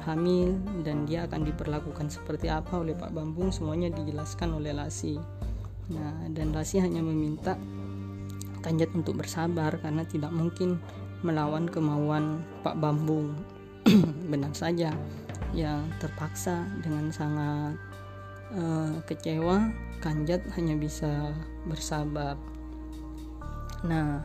hamil 0.04 0.60
dan 0.84 1.08
dia 1.08 1.26
akan 1.26 1.48
diperlakukan 1.48 2.12
seperti 2.12 2.52
apa 2.52 2.76
oleh 2.76 2.94
Pak 2.94 3.16
Bambung 3.16 3.50
semuanya 3.50 3.90
dijelaskan 3.96 4.60
oleh 4.60 4.76
Lasi. 4.76 5.16
Nah, 5.92 6.28
dan 6.32 6.52
Lasi 6.52 6.84
hanya 6.84 7.00
meminta 7.00 7.56
Kanjat 8.64 8.96
untuk 8.96 9.20
bersabar 9.20 9.76
karena 9.80 10.08
tidak 10.08 10.32
mungkin 10.32 10.80
melawan 11.24 11.68
kemauan 11.68 12.44
Pak 12.64 12.80
Bambung. 12.80 13.36
Benar 14.32 14.56
saja, 14.56 14.96
yang 15.52 15.84
terpaksa 16.00 16.64
dengan 16.80 17.12
sangat 17.12 17.76
uh, 18.56 18.96
kecewa, 19.04 19.68
Kanjat 20.00 20.44
hanya 20.56 20.80
bisa 20.80 21.32
bersabar. 21.68 22.40
Nah, 23.84 24.24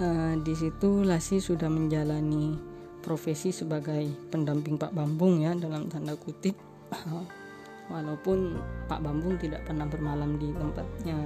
uh, 0.00 0.32
di 0.40 0.54
situ 0.56 1.04
Lasi 1.04 1.40
sudah 1.40 1.68
menjalani 1.68 2.56
profesi 3.04 3.54
sebagai 3.54 4.08
pendamping 4.32 4.80
Pak 4.80 4.96
Bambung 4.96 5.44
ya 5.44 5.52
dalam 5.54 5.86
tanda 5.86 6.16
kutip. 6.16 6.56
Walaupun 7.92 8.58
Pak 8.90 8.98
Bambung 8.98 9.38
tidak 9.38 9.62
pernah 9.62 9.86
bermalam 9.86 10.42
di 10.42 10.50
tempatnya 10.50 11.18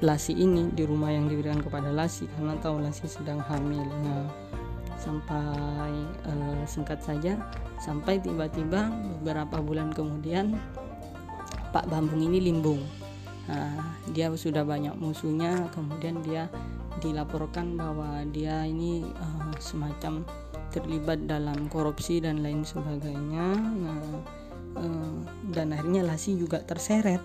Lasi 0.00 0.32
ini 0.32 0.72
di 0.72 0.82
rumah 0.88 1.12
yang 1.12 1.28
diberikan 1.28 1.60
kepada 1.60 1.92
Lasi 1.92 2.24
karena 2.34 2.56
tahu 2.58 2.80
Lasi 2.80 3.04
sedang 3.04 3.38
hamil. 3.44 3.84
Nah, 3.84 4.26
sampai 4.96 5.92
uh, 6.24 6.64
singkat 6.64 7.04
saja 7.04 7.36
sampai 7.76 8.16
tiba-tiba 8.16 8.88
beberapa 9.20 9.60
bulan 9.60 9.92
kemudian 9.92 10.56
Pak 11.74 11.90
Bambung 11.90 12.22
ini 12.22 12.38
limbung. 12.40 12.80
Nah, 13.44 13.98
dia 14.16 14.32
sudah 14.32 14.64
banyak 14.64 14.96
musuhnya, 14.96 15.68
kemudian 15.74 16.24
dia 16.24 16.48
dilaporkan 17.02 17.74
bahwa 17.74 18.22
dia 18.30 18.62
ini 18.66 19.02
uh, 19.02 19.54
semacam 19.58 20.22
terlibat 20.74 21.26
dalam 21.30 21.70
korupsi 21.70 22.18
dan 22.18 22.42
lain 22.42 22.66
sebagainya. 22.66 23.54
Nah, 23.54 24.02
uh, 24.78 25.18
dan 25.54 25.74
akhirnya 25.74 26.02
Lasi 26.02 26.34
juga 26.34 26.62
terseret. 26.62 27.22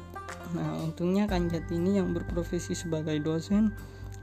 Nah, 0.54 0.82
untungnya 0.82 1.26
Kanjat 1.26 1.70
ini 1.74 1.98
yang 1.98 2.14
berprofesi 2.14 2.78
sebagai 2.78 3.18
dosen, 3.22 3.74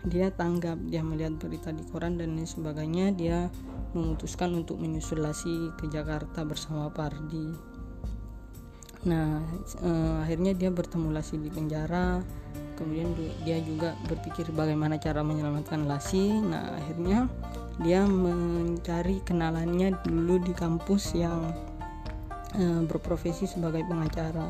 dia 0.07 0.31
tanggap, 0.31 0.79
dia 0.87 1.03
melihat 1.03 1.35
berita 1.39 1.75
di 1.75 1.83
koran 1.91 2.19
dan 2.19 2.39
lain 2.39 2.47
sebagainya, 2.47 3.15
dia 3.15 3.51
memutuskan 3.95 4.55
untuk 4.55 4.79
menyusul 4.79 5.23
Lasi 5.23 5.71
ke 5.79 5.91
Jakarta 5.91 6.47
bersama 6.47 6.91
Pardi. 6.91 7.51
Nah, 9.07 9.43
uh, 9.83 10.23
akhirnya 10.23 10.55
dia 10.55 10.71
bertemu 10.71 11.15
Lasi 11.15 11.39
di 11.39 11.51
penjara 11.51 12.23
kemudian 12.77 13.11
dia 13.43 13.59
juga 13.65 13.97
berpikir 14.07 14.53
bagaimana 14.53 15.01
cara 15.01 15.25
menyelamatkan 15.25 15.89
Lasi 15.89 16.31
nah 16.45 16.77
akhirnya 16.77 17.27
dia 17.83 18.05
mencari 18.05 19.21
kenalannya 19.25 19.97
dulu 20.05 20.41
di 20.41 20.53
kampus 20.53 21.17
yang 21.17 21.53
uh, 22.57 22.83
berprofesi 22.89 23.49
sebagai 23.49 23.85
pengacara 23.89 24.49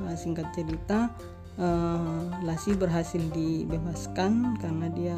nah, 0.00 0.14
singkat 0.16 0.48
cerita 0.54 1.12
uh, 1.60 2.22
Lasi 2.44 2.72
berhasil 2.76 3.20
dibebaskan 3.32 4.60
karena 4.60 4.86
dia 4.92 5.16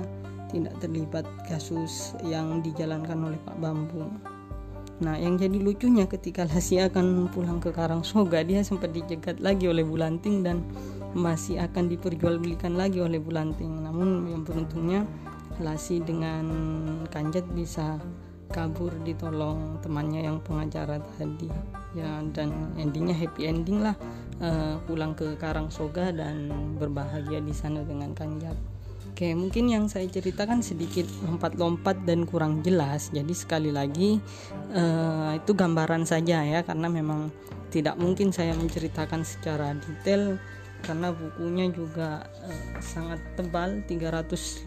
tidak 0.52 0.74
terlibat 0.84 1.24
kasus 1.48 2.12
yang 2.28 2.60
dijalankan 2.60 3.32
oleh 3.32 3.40
Pak 3.40 3.56
Bambung. 3.56 4.12
Nah, 5.02 5.18
yang 5.18 5.40
jadi 5.40 5.58
lucunya 5.58 6.06
ketika 6.06 6.46
Lasi 6.46 6.78
akan 6.78 7.26
pulang 7.32 7.58
ke 7.58 7.72
Karangsoga, 7.74 8.44
dia 8.44 8.62
sempat 8.62 8.92
dijegat 8.94 9.40
lagi 9.42 9.66
oleh 9.66 9.82
Bulanting 9.82 10.46
dan 10.46 10.62
masih 11.12 11.60
akan 11.60 11.88
diperjualbelikan 11.92 12.76
lagi 12.76 13.00
oleh 13.00 13.20
Bulanting. 13.20 13.84
Namun 13.84 14.28
yang 14.28 14.42
beruntungnya 14.42 15.04
Lasi 15.60 16.00
dengan 16.00 16.44
Kanjat 17.12 17.44
bisa 17.52 18.00
kabur 18.52 18.92
ditolong 19.04 19.80
temannya 19.80 20.28
yang 20.28 20.36
pengacara 20.44 21.00
tadi 21.16 21.48
ya 21.96 22.20
dan 22.36 22.52
endingnya 22.76 23.16
happy 23.16 23.48
ending 23.48 23.80
lah 23.80 23.96
uh, 24.44 24.76
pulang 24.84 25.16
ke 25.16 25.40
Karangsoga 25.40 26.12
dan 26.12 26.52
berbahagia 26.76 27.40
di 27.40 27.52
sana 27.56 27.80
dengan 27.84 28.12
Kanjat. 28.12 28.54
Oke, 29.12 29.36
mungkin 29.36 29.68
yang 29.68 29.92
saya 29.92 30.08
ceritakan 30.08 30.64
sedikit 30.64 31.04
lompat-lompat 31.28 32.08
dan 32.08 32.24
kurang 32.24 32.64
jelas. 32.64 33.12
Jadi 33.12 33.36
sekali 33.36 33.68
lagi 33.68 34.16
uh, 34.72 35.36
itu 35.36 35.52
gambaran 35.52 36.08
saja 36.08 36.40
ya 36.40 36.64
karena 36.64 36.88
memang 36.88 37.28
tidak 37.68 37.96
mungkin 38.00 38.32
saya 38.32 38.56
menceritakan 38.56 39.20
secara 39.24 39.76
detail 39.76 40.40
karena 40.82 41.14
bukunya 41.14 41.70
juga 41.70 42.26
uh, 42.42 42.78
sangat 42.82 43.22
tebal 43.38 43.82
358 43.86 44.66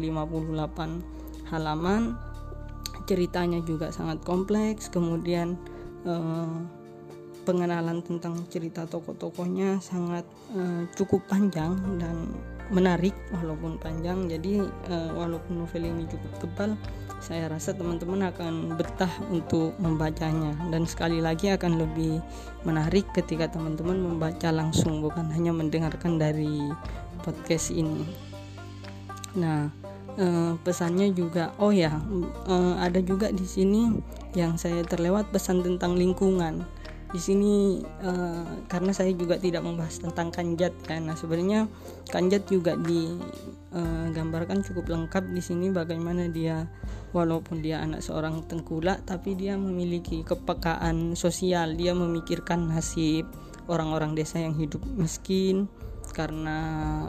halaman. 1.52 2.16
Ceritanya 3.06 3.62
juga 3.62 3.94
sangat 3.94 4.24
kompleks. 4.26 4.90
Kemudian 4.90 5.60
uh, 6.08 6.64
pengenalan 7.46 8.02
tentang 8.02 8.42
cerita 8.50 8.90
tokoh-tokohnya 8.90 9.78
sangat 9.84 10.26
uh, 10.58 10.90
cukup 10.98 11.22
panjang 11.30 11.78
dan 12.02 12.34
menarik 12.72 13.14
walaupun 13.34 13.78
panjang. 13.78 14.30
Jadi 14.30 14.62
uh, 14.90 15.12
walaupun 15.14 15.62
novel 15.62 15.84
ini 15.86 16.06
cukup 16.10 16.32
tebal 16.42 16.72
saya 17.26 17.50
rasa 17.50 17.74
teman-teman 17.74 18.30
akan 18.30 18.78
betah 18.78 19.10
untuk 19.34 19.74
membacanya. 19.82 20.54
Dan 20.70 20.86
sekali 20.86 21.18
lagi 21.24 21.50
akan 21.50 21.82
lebih 21.82 22.22
menarik 22.68 23.10
ketika 23.18 23.50
teman-teman 23.50 23.98
membaca 23.98 24.54
langsung 24.54 25.02
bukan 25.02 25.34
hanya 25.34 25.50
mendengarkan 25.50 26.22
dari 26.22 26.70
podcast 27.26 27.74
ini. 27.74 28.06
Nah, 29.42 29.74
eh, 30.22 30.54
pesannya 30.62 31.10
juga 31.18 31.58
oh 31.58 31.74
ya, 31.74 31.98
eh, 32.46 32.74
ada 32.78 33.02
juga 33.02 33.34
di 33.34 33.44
sini 33.50 33.90
yang 34.38 34.62
saya 34.62 34.86
terlewat 34.86 35.34
pesan 35.34 35.66
tentang 35.66 35.98
lingkungan 35.98 36.62
di 37.14 37.20
sini 37.22 37.80
uh, 38.02 38.66
karena 38.66 38.92
saya 38.92 39.14
juga 39.14 39.38
tidak 39.38 39.62
membahas 39.62 40.02
tentang 40.02 40.34
kanjat. 40.34 40.74
Nah, 40.90 41.14
sebenarnya 41.14 41.70
kanjat 42.10 42.50
juga 42.50 42.74
digambarkan 42.76 44.60
uh, 44.60 44.66
cukup 44.66 44.90
lengkap 44.90 45.30
di 45.30 45.42
sini 45.42 45.70
bagaimana 45.70 46.28
dia 46.28 46.66
walaupun 47.16 47.64
dia 47.64 47.80
anak 47.80 48.04
seorang 48.04 48.44
tengkulak 48.50 49.06
tapi 49.08 49.38
dia 49.38 49.56
memiliki 49.56 50.26
kepekaan 50.26 51.14
sosial. 51.14 51.78
Dia 51.78 51.94
memikirkan 51.94 52.68
nasib 52.74 53.30
orang-orang 53.70 54.18
desa 54.18 54.42
yang 54.42 54.58
hidup 54.58 54.82
miskin 54.98 55.70
karena 56.14 56.58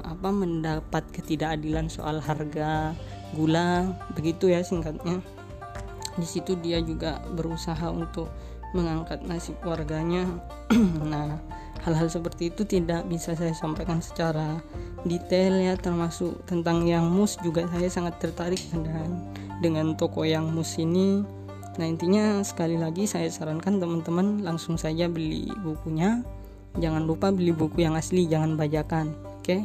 apa 0.03 0.33
mendapat 0.33 1.05
ketidakadilan 1.13 1.87
soal 1.93 2.19
harga 2.19 2.97
gula 3.35 3.97
begitu 4.15 4.53
ya 4.53 4.63
singkatnya. 4.63 5.21
Di 6.17 6.25
situ 6.25 6.57
dia 6.57 6.81
juga 6.81 7.21
berusaha 7.37 7.93
untuk 7.93 8.33
mengangkat 8.77 9.25
nasib 9.25 9.57
warganya 9.65 10.29
nah 11.11 11.41
hal-hal 11.87 12.11
seperti 12.11 12.51
itu 12.51 12.67
tidak 12.67 13.07
bisa 13.07 13.33
saya 13.39 13.55
sampaikan 13.55 14.03
secara 14.03 14.59
detail 15.07 15.55
ya 15.57 15.79
termasuk 15.79 16.43
tentang 16.45 16.83
yang 16.83 17.07
mus 17.07 17.39
juga 17.41 17.65
saya 17.71 17.87
sangat 17.87 18.19
tertarik 18.19 18.59
dengan 18.75 19.23
dengan 19.63 19.95
toko 19.95 20.27
yang 20.27 20.51
mus 20.51 20.77
ini. 20.83 21.23
Nah 21.77 21.87
intinya 21.87 22.43
sekali 22.43 22.75
lagi 22.75 23.07
saya 23.07 23.31
sarankan 23.31 23.79
teman-teman 23.79 24.43
langsung 24.43 24.75
saja 24.75 25.07
beli 25.07 25.47
bukunya. 25.63 26.27
Jangan 26.77 27.09
lupa 27.09 27.33
beli 27.33 27.55
buku 27.55 27.87
yang 27.87 27.97
asli 27.97 28.27
jangan 28.29 28.59
bajakan 28.59 29.15
oke? 29.41 29.65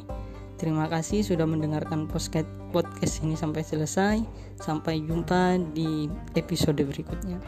Terima 0.62 0.86
kasih 0.86 1.26
sudah 1.26 1.50
mendengarkan 1.50 2.06
podcast 2.06 3.26
ini 3.26 3.34
sampai 3.34 3.66
selesai. 3.66 4.22
Sampai 4.62 5.02
jumpa 5.02 5.58
di 5.74 6.06
episode 6.38 6.78
berikutnya 6.86 7.42